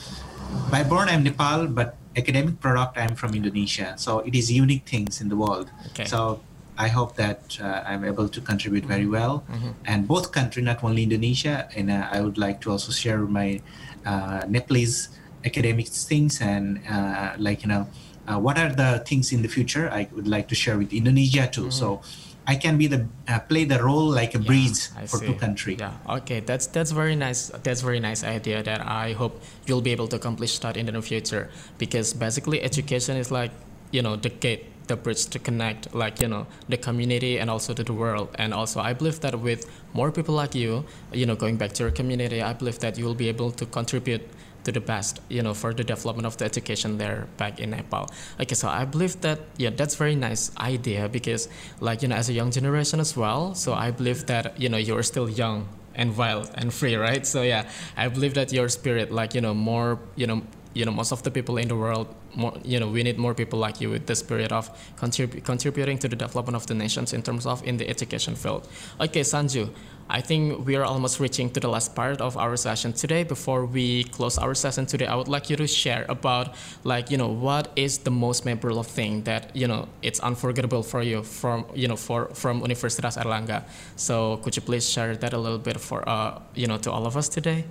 by 0.71 0.83
born 0.83 1.09
I'm 1.09 1.23
Nepal, 1.23 1.69
but 1.69 1.97
academic 2.17 2.59
product 2.59 2.99
I'm 2.99 3.15
from 3.15 3.35
Indonesia. 3.35 3.95
So 3.97 4.21
it 4.21 4.35
is 4.35 4.51
unique 4.51 4.89
things 4.89 5.21
in 5.21 5.29
the 5.29 5.37
world. 5.37 5.71
Okay. 5.93 6.07
So 6.07 6.41
I 6.81 6.89
hope 6.89 7.17
that 7.17 7.59
uh, 7.61 7.85
I'm 7.91 8.05
able 8.05 8.29
to 8.37 8.41
contribute 8.41 8.85
very 8.87 9.03
mm-hmm. 9.03 9.19
well. 9.19 9.35
Mm-hmm. 9.53 9.71
And 9.85 10.09
both 10.09 10.33
country, 10.33 10.63
not 10.63 10.83
only 10.83 11.03
Indonesia, 11.03 11.69
and 11.77 11.91
uh, 11.91 12.09
I 12.11 12.23
would 12.25 12.39
like 12.39 12.63
to 12.63 12.71
also 12.73 12.91
share 12.91 13.21
my 13.41 13.61
uh, 14.07 14.43
Nepalese 14.49 15.11
academic 15.45 15.89
things 15.89 16.41
and 16.41 16.81
uh, 16.89 17.33
like 17.39 17.63
you 17.63 17.69
know 17.69 17.89
uh, 18.29 18.39
what 18.39 18.59
are 18.59 18.73
the 18.73 19.03
things 19.09 19.33
in 19.33 19.41
the 19.43 19.49
future 19.49 19.89
I 19.91 20.09
would 20.13 20.29
like 20.29 20.49
to 20.49 20.55
share 20.55 20.77
with 20.79 20.93
Indonesia 20.93 21.47
too. 21.47 21.69
Mm-hmm. 21.69 21.81
So 21.81 22.01
I 22.47 22.57
can 22.57 22.79
be 22.79 22.87
the 22.89 23.07
uh, 23.29 23.41
play 23.41 23.65
the 23.65 23.83
role 23.83 24.09
like 24.09 24.35
a 24.35 24.41
yeah, 24.41 24.49
breeze 24.49 24.89
for 25.07 25.19
see. 25.21 25.27
two 25.27 25.37
country. 25.37 25.77
Yeah. 25.79 25.93
Okay. 26.25 26.41
That's 26.41 26.67
that's 26.67 26.93
very 26.97 27.17
nice. 27.17 27.53
That's 27.63 27.83
very 27.85 28.01
nice 28.01 28.25
idea 28.25 28.63
that 28.65 28.81
I 28.81 29.13
hope 29.13 29.43
you'll 29.67 29.85
be 29.85 29.93
able 29.93 30.09
to 30.09 30.17
accomplish 30.17 30.59
that 30.65 30.77
in 30.81 30.87
the 30.87 30.93
near 30.93 31.05
future 31.05 31.53
because 31.77 32.17
basically 32.17 32.63
education 32.63 33.21
is 33.21 33.29
like 33.31 33.53
you 33.93 34.01
know 34.01 34.17
the 34.17 34.33
gate 34.33 34.65
the 34.91 34.97
bridge 35.05 35.25
to 35.35 35.39
connect 35.39 35.83
like 35.95 36.21
you 36.23 36.29
know 36.33 36.45
the 36.69 36.77
community 36.87 37.33
and 37.41 37.49
also 37.55 37.71
to 37.79 37.85
the 37.91 37.97
world 38.03 38.29
and 38.43 38.53
also 38.61 38.81
i 38.81 38.93
believe 38.93 39.19
that 39.25 39.35
with 39.49 39.61
more 39.99 40.11
people 40.19 40.35
like 40.43 40.55
you 40.55 40.85
you 41.13 41.27
know 41.29 41.37
going 41.45 41.57
back 41.63 41.73
to 41.77 41.83
your 41.85 41.95
community 42.01 42.43
i 42.51 42.53
believe 42.61 42.79
that 42.85 42.99
you 42.99 43.05
will 43.07 43.21
be 43.25 43.29
able 43.35 43.51
to 43.61 43.65
contribute 43.67 44.23
to 44.65 44.73
the 44.73 44.81
best, 44.81 45.21
you 45.29 45.43
know, 45.43 45.55
for 45.55 45.73
the 45.73 45.85
development 45.85 46.27
of 46.27 46.37
the 46.37 46.45
education 46.45 46.99
there 46.99 47.27
back 47.37 47.61
in 47.61 47.71
Nepal. 47.71 48.11
Okay, 48.41 48.55
so 48.55 48.69
I 48.69 48.85
believe 48.85 49.21
that 49.23 49.41
yeah, 49.57 49.71
that's 49.71 49.95
very 49.95 50.15
nice 50.15 50.51
idea 50.59 51.09
because 51.09 51.49
like 51.81 52.03
you 52.03 52.09
know, 52.09 52.17
as 52.17 52.29
a 52.29 52.33
young 52.33 52.51
generation 52.51 53.01
as 53.01 53.17
well. 53.17 53.55
So 53.55 53.75
I 53.75 53.91
believe 53.91 54.27
that 54.27 54.61
you 54.61 54.69
know 54.69 54.77
you're 54.77 55.03
still 55.03 55.29
young 55.29 55.69
and 55.95 56.17
wild 56.17 56.51
and 56.55 56.73
free, 56.73 56.97
right? 56.97 57.27
So 57.27 57.43
yeah, 57.43 57.69
I 57.97 58.09
believe 58.09 58.35
that 58.35 58.53
your 58.53 58.69
spirit, 58.69 59.11
like 59.11 59.35
you 59.35 59.41
know, 59.41 59.55
more 59.55 59.99
you 60.17 60.27
know, 60.27 60.43
you 60.75 60.85
know, 60.85 60.93
most 60.93 61.13
of 61.13 61.23
the 61.23 61.31
people 61.31 61.57
in 61.59 61.69
the 61.69 61.77
world 61.77 62.15
more 62.35 62.53
you 62.65 62.79
know 62.79 62.89
we 62.89 63.03
need 63.03 63.19
more 63.19 63.35
people 63.35 63.59
like 63.59 63.81
you 63.81 63.91
with 63.91 64.07
the 64.07 64.15
spirit 64.15 64.53
of 64.53 64.71
contrib- 64.97 65.43
contributing 65.45 65.99
to 65.99 66.09
the 66.09 66.17
development 66.17 66.57
of 66.57 66.67
the 66.67 66.75
nations 66.75 67.13
in 67.13 67.23
terms 67.23 67.47
of 67.47 67.65
in 67.67 67.77
the 67.77 67.89
education 67.89 68.35
field. 68.35 68.69
Okay 69.01 69.21
sanju 69.21 69.71
i 70.09 70.21
think 70.21 70.67
we 70.67 70.75
are 70.75 70.85
almost 70.85 71.21
reaching 71.21 71.49
to 71.51 71.61
the 71.61 71.69
last 71.69 71.95
part 71.95 72.21
of 72.21 72.37
our 72.37 72.57
session 72.57 72.93
today. 72.93 73.23
Before 73.23 73.65
we 73.65 74.05
close 74.05 74.39
our 74.39 74.55
session 74.55 74.87
today 74.87 75.07
i 75.07 75.15
would 75.15 75.29
like 75.29 75.51
you 75.51 75.57
to 75.57 75.67
share 75.67 76.05
about 76.09 76.55
like 76.85 77.11
you 77.11 77.17
know 77.17 77.29
what 77.29 77.73
is 77.77 77.99
the 77.99 78.11
most 78.11 78.45
memorable 78.45 78.83
thing 78.83 79.23
that 79.25 79.55
you 79.55 79.67
know 79.67 79.89
it's 80.03 80.21
unforgettable 80.21 80.83
for 80.83 81.03
you 81.03 81.23
from 81.23 81.65
you 81.75 81.89
know 81.89 81.97
for 81.97 82.27
from 82.35 82.61
universitas 82.63 83.17
airlangga. 83.19 83.65
So 83.97 84.39
could 84.39 84.57
you 84.57 84.63
please 84.63 84.89
share 84.89 85.17
that 85.17 85.33
a 85.33 85.39
little 85.39 85.59
bit 85.59 85.81
for 85.81 86.09
uh 86.09 86.41
you 86.55 86.67
know 86.67 86.79
to 86.79 86.91
all 86.91 87.07
of 87.07 87.17
us 87.17 87.29
today 87.29 87.65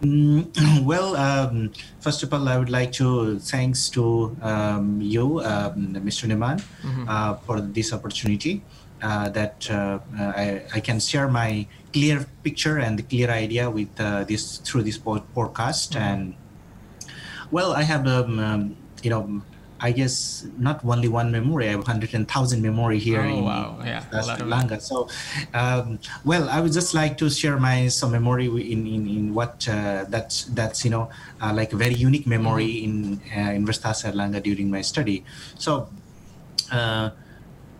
Mm, 0.00 0.48
well, 0.84 1.16
um, 1.16 1.72
first 2.00 2.22
of 2.22 2.32
all, 2.32 2.48
I 2.48 2.56
would 2.56 2.70
like 2.70 2.92
to 2.92 3.38
thanks 3.38 3.88
to 3.90 4.36
um, 4.40 5.00
you, 5.00 5.40
um, 5.40 5.94
Mr. 5.94 6.26
Neman, 6.26 6.60
mm-hmm. 6.82 7.08
uh, 7.08 7.34
for 7.44 7.60
this 7.60 7.92
opportunity. 7.92 8.62
Uh, 9.02 9.30
that 9.30 9.70
uh, 9.70 9.98
I, 10.18 10.60
I, 10.74 10.80
can 10.80 11.00
share 11.00 11.26
my 11.26 11.66
clear 11.90 12.26
picture 12.44 12.76
and 12.76 12.98
the 12.98 13.02
clear 13.02 13.30
idea 13.30 13.70
with 13.70 13.88
uh, 13.98 14.24
this 14.24 14.58
through 14.58 14.82
this 14.82 14.98
podcast. 14.98 15.96
Mm-hmm. 15.96 15.96
And 15.96 16.34
well, 17.50 17.72
I 17.72 17.80
have 17.82 18.06
um, 18.06 18.38
um, 18.38 18.76
you 19.02 19.08
know 19.08 19.40
I 19.80 19.92
guess 19.92 20.46
not 20.58 20.84
only 20.84 21.08
one 21.08 21.32
memory. 21.32 21.68
I 21.68 21.72
have 21.72 21.86
hundred 21.86 22.12
and 22.14 22.28
thousand 22.28 22.60
memory 22.62 22.98
here 22.98 23.22
oh, 23.22 23.28
in 23.28 23.44
wow. 23.44 23.78
yeah, 23.84 24.04
Sri 24.20 24.46
Lanka. 24.46 24.78
So, 24.80 25.08
um, 25.54 25.98
well, 26.24 26.48
I 26.48 26.60
would 26.60 26.72
just 26.72 26.92
like 26.92 27.16
to 27.18 27.30
share 27.30 27.58
my 27.58 27.88
some 27.88 28.12
memory 28.12 28.46
in 28.46 28.86
in, 28.86 29.08
in 29.08 29.34
what 29.34 29.66
uh, 29.68 30.04
that's 30.08 30.44
that's 30.52 30.84
you 30.84 30.90
know 30.90 31.08
uh, 31.40 31.52
like 31.54 31.72
a 31.72 31.76
very 31.76 31.94
unique 31.94 32.26
memory 32.26 32.84
mm-hmm. 32.84 33.12
in 33.12 33.20
uh, 33.32 33.56
Universitas 33.56 34.04
Airlangga 34.04 34.42
during 34.42 34.70
my 34.70 34.82
study. 34.82 35.24
So, 35.58 35.88
uh, 36.70 37.10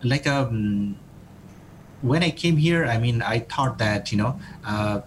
like 0.03 0.25
um, 0.25 0.97
when 2.01 2.23
I 2.23 2.31
came 2.31 2.57
here, 2.57 2.85
I 2.85 2.97
mean, 2.97 3.21
I 3.21 3.39
thought 3.39 3.77
that 3.77 4.11
you 4.11 4.17
know. 4.17 4.39
Uh, 4.65 5.01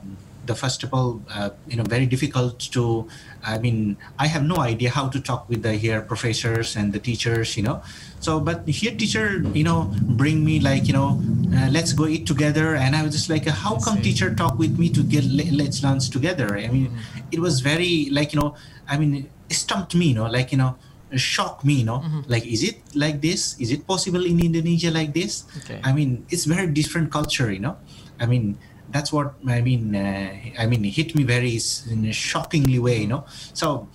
the 0.46 0.54
first 0.54 0.82
of 0.82 0.92
all, 0.92 1.22
uh, 1.32 1.48
you 1.66 1.76
know, 1.76 1.84
very 1.84 2.06
difficult 2.06 2.58
to. 2.72 3.08
I 3.44 3.58
mean, 3.58 3.96
I 4.18 4.26
have 4.26 4.42
no 4.42 4.56
idea 4.56 4.90
how 4.90 5.08
to 5.08 5.20
talk 5.20 5.48
with 5.48 5.62
the 5.62 5.74
here 5.74 6.00
professors 6.00 6.76
and 6.76 6.92
the 6.92 6.98
teachers, 6.98 7.56
you 7.56 7.62
know. 7.62 7.82
So, 8.20 8.40
but 8.40 8.66
here 8.66 8.96
teacher, 8.96 9.44
you 9.52 9.64
know, 9.64 9.92
bring 10.02 10.44
me 10.44 10.60
like, 10.60 10.86
you 10.86 10.94
know, 10.94 11.20
uh, 11.54 11.68
let's 11.70 11.92
go 11.92 12.06
eat 12.06 12.26
together, 12.26 12.74
and 12.74 12.96
I 12.96 13.02
was 13.02 13.12
just 13.12 13.28
like, 13.28 13.46
how 13.46 13.78
come 13.78 14.00
teacher 14.00 14.34
talk 14.34 14.58
with 14.58 14.78
me 14.78 14.88
to 14.90 15.02
get 15.02 15.24
let's 15.24 15.82
lunch 15.82 16.10
together? 16.10 16.56
I 16.56 16.68
mean, 16.68 16.88
mm-hmm. 16.88 17.28
it 17.32 17.40
was 17.40 17.60
very 17.60 18.08
like, 18.10 18.32
you 18.32 18.40
know, 18.40 18.56
I 18.88 18.96
mean, 18.96 19.28
it 19.50 19.54
stumped 19.54 19.94
me, 19.94 20.06
you 20.06 20.14
know, 20.14 20.26
like, 20.26 20.52
you 20.52 20.58
know 20.58 20.76
shock 21.16 21.64
me 21.64 21.74
you 21.74 21.84
know 21.84 21.98
mm-hmm. 22.00 22.20
like 22.26 22.46
is 22.46 22.62
it 22.62 22.80
like 22.94 23.20
this 23.20 23.58
is 23.60 23.70
it 23.70 23.86
possible 23.86 24.24
in 24.24 24.40
indonesia 24.40 24.90
like 24.90 25.14
this 25.14 25.44
okay. 25.58 25.80
i 25.84 25.92
mean 25.92 26.26
it's 26.30 26.44
very 26.44 26.66
different 26.66 27.10
culture 27.10 27.52
you 27.52 27.60
know 27.60 27.76
i 28.18 28.26
mean 28.26 28.58
that's 28.94 29.12
what 29.12 29.34
I 29.48 29.60
mean. 29.60 29.96
Uh, 29.96 30.30
I 30.56 30.66
mean, 30.66 30.84
it 30.84 30.90
hit 30.90 31.16
me 31.16 31.24
very 31.24 31.58
in 31.90 32.06
a 32.06 32.12
shockingly 32.12 32.78
way, 32.78 33.00
you 33.00 33.08
know. 33.08 33.24
So, 33.52 33.88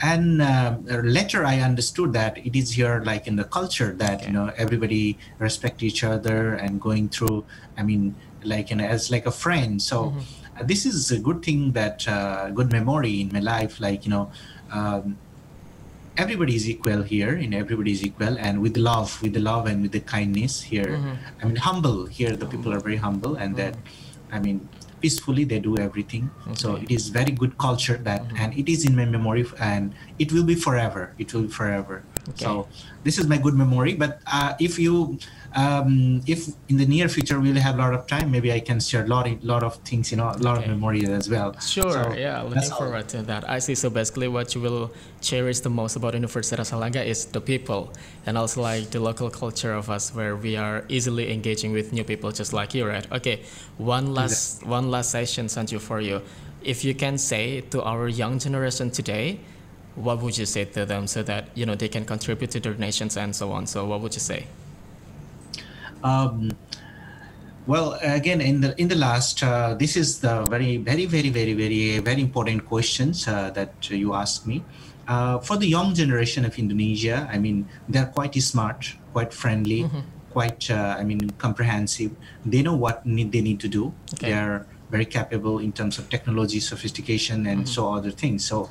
and 0.00 0.40
uh, 0.40 0.76
later 0.86 1.44
I 1.44 1.58
understood 1.58 2.12
that 2.12 2.38
it 2.38 2.54
is 2.54 2.70
here, 2.70 3.02
like 3.04 3.26
in 3.26 3.34
the 3.34 3.42
culture, 3.58 3.92
that 3.94 4.18
okay. 4.20 4.26
you 4.26 4.32
know 4.32 4.52
everybody 4.56 5.18
respect 5.40 5.82
each 5.82 6.04
other 6.04 6.54
and 6.54 6.80
going 6.80 7.08
through. 7.08 7.44
I 7.76 7.82
mean, 7.82 8.14
like 8.44 8.70
you 8.70 8.76
know, 8.76 8.84
as 8.84 9.10
like 9.10 9.26
a 9.26 9.32
friend. 9.32 9.82
So, 9.82 9.96
mm-hmm. 9.96 10.20
uh, 10.56 10.62
this 10.62 10.86
is 10.86 11.10
a 11.10 11.18
good 11.18 11.42
thing 11.42 11.72
that 11.72 12.06
uh, 12.06 12.50
good 12.50 12.70
memory 12.70 13.20
in 13.22 13.32
my 13.32 13.40
life. 13.40 13.80
Like 13.80 14.06
you 14.06 14.12
know. 14.14 14.30
Um, 14.70 15.18
everybody 16.16 16.54
is 16.54 16.68
equal 16.70 17.02
here 17.02 17.34
and 17.34 17.52
everybody 17.52 17.90
is 17.90 18.04
equal 18.04 18.38
and 18.38 18.62
with 18.62 18.76
love 18.76 19.20
with 19.20 19.32
the 19.32 19.40
love 19.40 19.66
and 19.66 19.82
with 19.82 19.90
the 19.90 19.98
kindness 19.98 20.62
here 20.62 20.94
mm-hmm. 20.94 21.42
i 21.42 21.44
mean 21.44 21.56
humble 21.56 22.06
here 22.06 22.36
the 22.36 22.46
people 22.46 22.72
are 22.72 22.78
very 22.78 22.94
humble 22.94 23.34
and 23.34 23.56
mm-hmm. 23.56 23.74
that 23.74 23.74
I 24.34 24.40
mean, 24.40 24.68
peacefully 25.00 25.44
they 25.44 25.60
do 25.60 25.78
everything. 25.78 26.30
Okay. 26.42 26.54
So 26.56 26.76
it 26.76 26.90
is 26.90 27.08
very 27.08 27.30
good 27.30 27.56
culture 27.56 27.96
that, 28.08 28.22
mm-hmm. 28.24 28.36
and 28.36 28.58
it 28.58 28.66
is 28.68 28.84
in 28.84 28.96
my 28.96 29.04
memory, 29.04 29.46
and 29.60 29.94
it 30.18 30.32
will 30.32 30.42
be 30.42 30.56
forever. 30.56 31.14
It 31.18 31.32
will 31.32 31.42
be 31.42 31.54
forever. 31.54 32.02
Okay. 32.30 32.44
So 32.44 32.68
this 33.02 33.18
is 33.18 33.26
my 33.26 33.38
good 33.38 33.54
memory. 33.54 33.94
But 33.94 34.20
uh, 34.26 34.54
if 34.58 34.78
you 34.78 35.18
um, 35.54 36.20
if 36.26 36.48
in 36.68 36.76
the 36.78 36.86
near 36.86 37.08
future 37.08 37.38
we'll 37.38 37.56
have 37.56 37.76
a 37.76 37.78
lot 37.78 37.94
of 37.94 38.06
time, 38.06 38.30
maybe 38.30 38.52
I 38.52 38.60
can 38.60 38.80
share 38.80 39.04
a 39.04 39.06
lot, 39.06 39.28
of, 39.28 39.44
lot 39.44 39.62
of 39.62 39.76
things, 39.76 40.10
you 40.10 40.16
know, 40.16 40.30
a 40.30 40.38
lot 40.38 40.58
okay. 40.58 40.64
of 40.64 40.70
memories 40.70 41.08
as 41.08 41.30
well. 41.30 41.58
Sure, 41.60 41.92
so 41.92 42.12
yeah, 42.14 42.42
looking 42.42 42.70
forward 42.70 43.08
to 43.10 43.22
that. 43.22 43.48
I 43.48 43.58
see. 43.60 43.74
So 43.74 43.90
basically, 43.90 44.28
what 44.28 44.54
you 44.54 44.60
will 44.60 44.92
cherish 45.20 45.60
the 45.60 45.70
most 45.70 45.96
about 45.96 46.14
Universitas 46.14 46.72
Airlangga 46.72 47.04
is 47.04 47.26
the 47.26 47.40
people, 47.40 47.92
and 48.26 48.36
also 48.36 48.62
like 48.62 48.90
the 48.90 49.00
local 49.00 49.30
culture 49.30 49.72
of 49.72 49.90
us, 49.90 50.14
where 50.14 50.36
we 50.36 50.56
are 50.56 50.84
easily 50.88 51.32
engaging 51.32 51.72
with 51.72 51.92
new 51.92 52.04
people, 52.04 52.32
just 52.32 52.52
like 52.52 52.74
you, 52.74 52.86
right? 52.86 53.06
Okay, 53.12 53.42
one 53.78 54.12
last 54.12 54.32
exactly. 54.32 54.70
one 54.70 54.90
last 54.90 55.10
session, 55.10 55.46
Sanju, 55.46 55.80
for 55.80 56.00
you. 56.00 56.22
If 56.62 56.84
you 56.84 56.94
can 56.94 57.18
say 57.18 57.60
to 57.72 57.82
our 57.82 58.08
young 58.08 58.38
generation 58.38 58.90
today, 58.90 59.38
what 59.94 60.20
would 60.22 60.36
you 60.36 60.46
say 60.46 60.64
to 60.64 60.84
them 60.84 61.06
so 61.06 61.22
that 61.22 61.48
you 61.54 61.66
know 61.66 61.74
they 61.74 61.88
can 61.88 62.04
contribute 62.04 62.50
to 62.52 62.60
their 62.60 62.74
nations 62.74 63.16
and 63.16 63.34
so 63.34 63.52
on? 63.52 63.66
So 63.66 63.86
what 63.86 64.00
would 64.00 64.14
you 64.14 64.20
say? 64.20 64.46
Um, 66.02 66.50
well, 67.66 67.98
again, 68.02 68.40
in 68.40 68.60
the 68.60 68.78
in 68.80 68.88
the 68.88 68.94
last, 68.96 69.42
uh, 69.42 69.74
this 69.74 69.96
is 69.96 70.20
the 70.20 70.44
very, 70.44 70.76
very, 70.76 71.06
very, 71.06 71.30
very, 71.30 71.54
very, 71.54 71.98
very 71.98 72.20
important 72.20 72.66
questions 72.66 73.26
uh, 73.26 73.50
that 73.50 73.90
you 73.90 74.14
asked 74.14 74.46
me. 74.46 74.62
Uh, 75.08 75.38
for 75.38 75.56
the 75.56 75.66
young 75.66 75.94
generation 75.94 76.44
of 76.44 76.58
Indonesia, 76.58 77.28
I 77.30 77.38
mean, 77.38 77.68
they're 77.88 78.06
quite 78.06 78.34
smart, 78.36 78.94
quite 79.12 79.32
friendly, 79.32 79.84
mm-hmm. 79.84 80.00
quite, 80.30 80.70
uh, 80.70 80.96
I 80.98 81.04
mean, 81.04 81.30
comprehensive. 81.36 82.12
They 82.44 82.62
know 82.62 82.74
what 82.74 83.04
need, 83.04 83.32
they 83.32 83.42
need 83.42 83.60
to 83.60 83.68
do. 83.68 83.92
Okay. 84.14 84.32
They're 84.32 84.66
very 84.90 85.04
capable 85.04 85.58
in 85.58 85.72
terms 85.72 85.98
of 85.98 86.08
technology, 86.08 86.60
sophistication, 86.60 87.46
and 87.46 87.64
mm-hmm. 87.64 87.74
so 87.74 87.92
other 87.92 88.10
things. 88.10 88.44
So, 88.44 88.70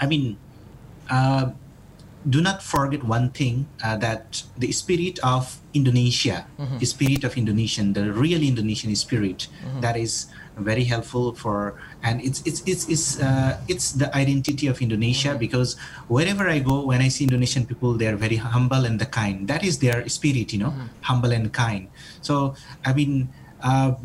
I 0.00 0.06
mean, 0.06 0.38
uh, 1.10 1.52
do 2.28 2.40
not 2.40 2.62
forget 2.62 3.04
one 3.04 3.30
thing 3.30 3.68
uh, 3.84 3.96
that 3.98 4.42
the 4.56 4.72
spirit 4.72 5.18
of 5.20 5.60
Indonesia, 5.74 6.46
mm-hmm. 6.58 6.78
the 6.78 6.86
spirit 6.86 7.24
of 7.24 7.36
Indonesian, 7.36 7.92
the 7.92 8.12
real 8.12 8.42
Indonesian 8.42 8.94
spirit, 8.96 9.48
mm-hmm. 9.60 9.80
that 9.80 9.96
is 9.96 10.26
very 10.56 10.84
helpful 10.84 11.34
for, 11.34 11.74
and 12.02 12.22
it's 12.22 12.40
it's 12.46 12.62
it's 12.64 12.88
it's 12.88 13.20
uh, 13.20 13.60
it's 13.68 13.92
the 13.92 14.08
identity 14.16 14.66
of 14.68 14.80
Indonesia 14.80 15.36
mm-hmm. 15.36 15.44
because 15.44 15.76
wherever 16.08 16.48
I 16.48 16.60
go, 16.60 16.86
when 16.86 17.02
I 17.02 17.08
see 17.08 17.24
Indonesian 17.24 17.66
people, 17.66 17.94
they 17.94 18.06
are 18.06 18.16
very 18.16 18.36
humble 18.36 18.84
and 18.86 18.98
the 18.98 19.06
kind. 19.06 19.46
That 19.48 19.64
is 19.64 19.78
their 19.78 20.08
spirit, 20.08 20.52
you 20.52 20.60
know, 20.60 20.72
mm-hmm. 20.72 20.88
humble 21.02 21.32
and 21.32 21.52
kind. 21.52 21.88
So 22.22 22.54
I 22.84 22.94
mean, 22.94 23.28
uh, 23.60 24.00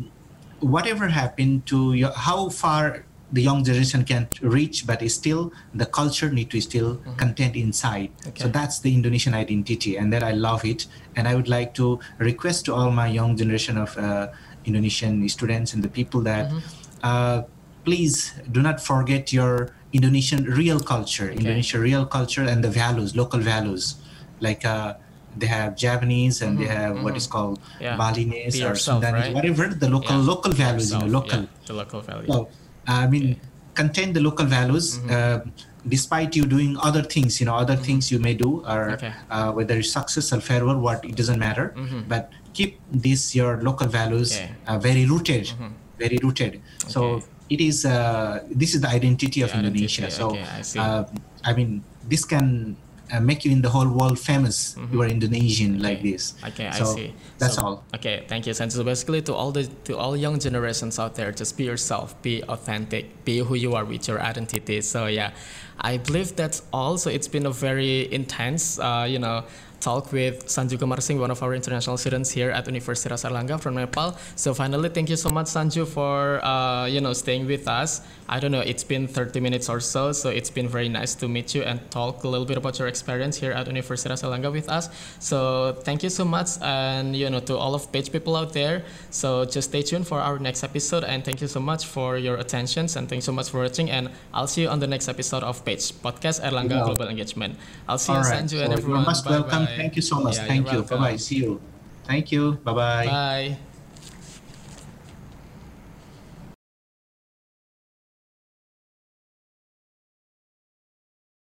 whatever 0.60 1.08
happened 1.08 1.64
to 1.66 1.94
your, 1.94 2.12
how 2.12 2.50
far 2.50 3.06
the 3.32 3.42
young 3.42 3.64
generation 3.64 4.04
can 4.04 4.28
reach, 4.42 4.86
but 4.86 5.02
still 5.10 5.52
the 5.74 5.86
culture 5.86 6.30
need 6.30 6.50
to 6.50 6.60
still 6.60 6.96
mm-hmm. 6.96 7.14
content 7.14 7.56
inside. 7.56 8.10
Okay. 8.26 8.42
So 8.42 8.48
that's 8.48 8.80
the 8.80 8.94
Indonesian 8.94 9.34
identity, 9.34 9.96
and 9.96 10.12
that 10.12 10.22
I 10.22 10.32
love 10.32 10.64
it. 10.64 10.86
And 11.16 11.28
I 11.28 11.34
would 11.34 11.48
like 11.48 11.74
to 11.74 12.00
request 12.18 12.64
to 12.66 12.74
all 12.74 12.90
my 12.90 13.08
young 13.08 13.36
generation 13.36 13.78
of 13.78 13.96
uh, 13.96 14.28
Indonesian 14.64 15.28
students 15.28 15.74
and 15.74 15.82
the 15.82 15.88
people 15.88 16.20
that 16.22 16.48
mm-hmm. 16.48 16.58
uh, 17.02 17.42
please 17.84 18.34
do 18.50 18.62
not 18.62 18.80
forget 18.80 19.32
your 19.32 19.74
Indonesian 19.92 20.44
real 20.44 20.80
culture, 20.80 21.26
okay. 21.30 21.36
Indonesian 21.36 21.80
real 21.80 22.06
culture 22.06 22.42
and 22.42 22.62
the 22.62 22.70
values, 22.70 23.16
local 23.16 23.40
values, 23.40 23.96
like. 24.40 24.64
Uh, 24.64 24.94
they 25.36 25.46
have 25.46 25.76
Javanese 25.76 26.42
and 26.42 26.58
mm-hmm, 26.58 26.66
they 26.66 26.74
have 26.74 26.94
mm-hmm. 26.94 27.04
what 27.04 27.16
is 27.16 27.28
called 27.28 27.60
yeah. 27.80 27.96
Balinese 27.96 28.60
or 28.60 28.74
yourself, 28.74 29.04
Sundanese, 29.04 29.12
right? 29.12 29.34
whatever 29.34 29.68
the 29.68 29.88
local 29.88 30.16
yeah. 30.16 30.22
local 30.22 30.52
values, 30.52 30.90
yourself, 30.90 31.04
you 31.04 31.08
know, 31.08 31.18
local. 31.18 31.40
Yeah. 31.40 31.46
The 31.66 31.72
local 31.72 32.00
values. 32.00 32.26
So, 32.26 32.48
I 32.86 33.06
mean, 33.06 33.32
okay. 33.32 33.40
contain 33.74 34.12
the 34.12 34.20
local 34.20 34.46
values. 34.46 34.98
Mm-hmm. 34.98 35.10
Uh, 35.10 35.50
despite 35.88 36.36
you 36.36 36.44
doing 36.44 36.76
other 36.82 37.02
things, 37.02 37.40
you 37.40 37.46
know, 37.46 37.56
other 37.56 37.74
mm-hmm. 37.74 37.84
things 37.84 38.12
you 38.12 38.18
may 38.18 38.34
do, 38.34 38.60
or 38.68 38.92
okay. 38.92 39.12
uh, 39.30 39.50
whether 39.52 39.78
it's 39.78 39.90
success 39.90 40.32
or 40.32 40.40
failure, 40.40 40.76
what 40.76 41.04
it 41.04 41.16
doesn't 41.16 41.38
matter. 41.38 41.72
Mm-hmm. 41.76 42.00
But 42.08 42.30
keep 42.52 42.80
this 42.92 43.34
your 43.34 43.62
local 43.62 43.88
values 43.88 44.36
okay. 44.36 44.52
uh, 44.66 44.78
very 44.78 45.06
rooted, 45.06 45.46
mm-hmm. 45.46 45.72
very 45.98 46.18
rooted. 46.22 46.60
So 46.86 47.22
it 47.48 47.60
is. 47.60 47.84
Uh, 47.84 48.44
this 48.50 48.74
is 48.74 48.80
the 48.80 48.88
identity 48.88 49.42
of 49.42 49.52
the 49.52 49.58
Indonesia. 49.58 50.06
Identity. 50.06 50.62
So 50.62 50.80
I, 50.80 50.84
uh, 50.84 51.08
I 51.44 51.52
mean, 51.54 51.82
this 52.08 52.24
can 52.24 52.76
uh, 53.12 53.20
make 53.20 53.44
you 53.44 53.52
in 53.52 53.62
the 53.62 53.68
whole 53.68 53.88
world 53.88 54.18
famous. 54.18 54.74
Mm-hmm. 54.74 54.94
You 54.94 55.02
are 55.02 55.06
Indonesian 55.06 55.76
okay. 55.76 55.82
like 55.82 56.02
this. 56.02 56.34
Okay, 56.48 56.70
so 56.72 56.84
I 56.84 56.94
see. 56.94 57.14
That's 57.38 57.54
so, 57.54 57.62
all. 57.62 57.84
Okay, 57.94 58.24
thank 58.28 58.46
you. 58.46 58.54
And 58.60 58.72
so 58.72 58.84
basically, 58.84 59.22
to 59.22 59.34
all 59.34 59.52
the 59.52 59.68
to 59.84 59.96
all 59.96 60.16
young 60.16 60.38
generations 60.38 60.98
out 60.98 61.14
there, 61.14 61.32
just 61.32 61.56
be 61.56 61.64
yourself, 61.64 62.20
be 62.22 62.42
authentic, 62.44 63.24
be 63.24 63.38
who 63.38 63.54
you 63.54 63.74
are 63.74 63.84
with 63.84 64.08
your 64.08 64.20
identity. 64.20 64.80
So 64.80 65.06
yeah, 65.06 65.32
I 65.80 65.98
believe 65.98 66.36
that's 66.36 66.62
all. 66.72 66.98
So 66.98 67.10
it's 67.10 67.28
been 67.28 67.46
a 67.46 67.50
very 67.50 68.12
intense, 68.12 68.78
uh, 68.78 69.06
you 69.08 69.18
know, 69.18 69.44
talk 69.80 70.12
with 70.12 70.46
Sanju 70.46 70.78
Kumar 70.78 71.00
Singh, 71.00 71.18
one 71.18 71.30
of 71.30 71.42
our 71.42 71.54
international 71.54 71.96
students 71.96 72.30
here 72.30 72.50
at 72.50 72.66
Universitas 72.66 73.24
Airlangga 73.24 73.60
from 73.60 73.74
Nepal. 73.74 74.16
So 74.36 74.54
finally, 74.54 74.90
thank 74.90 75.08
you 75.08 75.16
so 75.16 75.30
much, 75.30 75.46
Sanju, 75.46 75.86
for 75.86 76.44
uh, 76.44 76.86
you 76.86 77.00
know 77.00 77.12
staying 77.12 77.46
with 77.46 77.66
us. 77.66 78.02
I 78.28 78.38
don't 78.38 78.52
know, 78.52 78.60
it's 78.60 78.84
been 78.84 79.08
30 79.08 79.40
minutes 79.40 79.68
or 79.68 79.80
so, 79.80 80.12
so 80.12 80.28
it's 80.30 80.50
been 80.50 80.68
very 80.68 80.88
nice 80.88 81.16
to 81.16 81.26
meet 81.26 81.52
you 81.54 81.62
and 81.62 81.80
talk 81.90 82.22
a 82.22 82.28
little 82.28 82.46
bit 82.46 82.56
about 82.56 82.78
your 82.78 82.86
experience 82.86 83.36
here 83.36 83.50
at 83.50 83.66
Universitas 83.66 84.22
Airlangga 84.22 84.52
with 84.52 84.68
us. 84.68 84.88
So 85.18 85.76
thank 85.82 86.02
you 86.02 86.10
so 86.10 86.24
much, 86.24 86.60
and 86.62 87.16
you 87.16 87.28
know 87.30 87.40
to 87.40 87.56
all 87.56 87.74
of 87.74 87.90
page 87.90 88.12
people 88.12 88.36
out 88.36 88.52
there. 88.52 88.84
So 89.10 89.44
just 89.44 89.70
stay 89.70 89.82
tuned 89.82 90.06
for 90.06 90.20
our 90.20 90.38
next 90.38 90.62
episode, 90.62 91.04
and 91.04 91.24
thank 91.24 91.40
you 91.40 91.48
so 91.48 91.60
much 91.60 91.86
for 91.86 92.18
your 92.18 92.36
attentions, 92.36 92.96
and 92.96 93.08
thanks 93.08 93.24
so 93.24 93.32
much 93.32 93.50
for 93.50 93.60
watching. 93.62 93.90
And 93.90 94.10
I'll 94.32 94.46
see 94.46 94.62
you 94.62 94.68
on 94.68 94.78
the 94.78 94.86
next 94.86 95.08
episode 95.08 95.42
of 95.42 95.64
Page 95.64 95.92
Podcast 96.04 96.44
Airlangga 96.44 96.84
Global 96.84 97.08
Engagement. 97.08 97.56
I'll 97.88 97.98
see 97.98 98.12
all 98.12 98.22
you, 98.22 98.28
right. 98.30 98.44
Sanju, 98.44 98.62
and 98.62 98.72
everyone. 98.74 99.00
You're 99.00 99.06
most 99.06 99.24
bye 99.24 99.30
welcome. 99.32 99.64
Bye. 99.64 99.69
Thank 99.76 99.96
you 99.96 100.02
so 100.02 100.20
much. 100.20 100.36
Yeah, 100.36 100.46
Thank 100.46 100.72
you. 100.72 100.82
Bye 100.82 100.96
bye. 100.96 101.16
See 101.16 101.36
you. 101.36 101.60
Thank 102.04 102.32
you. 102.32 102.52
Bye 102.64 102.72
bye. 102.72 103.06
Bye. 103.06 103.69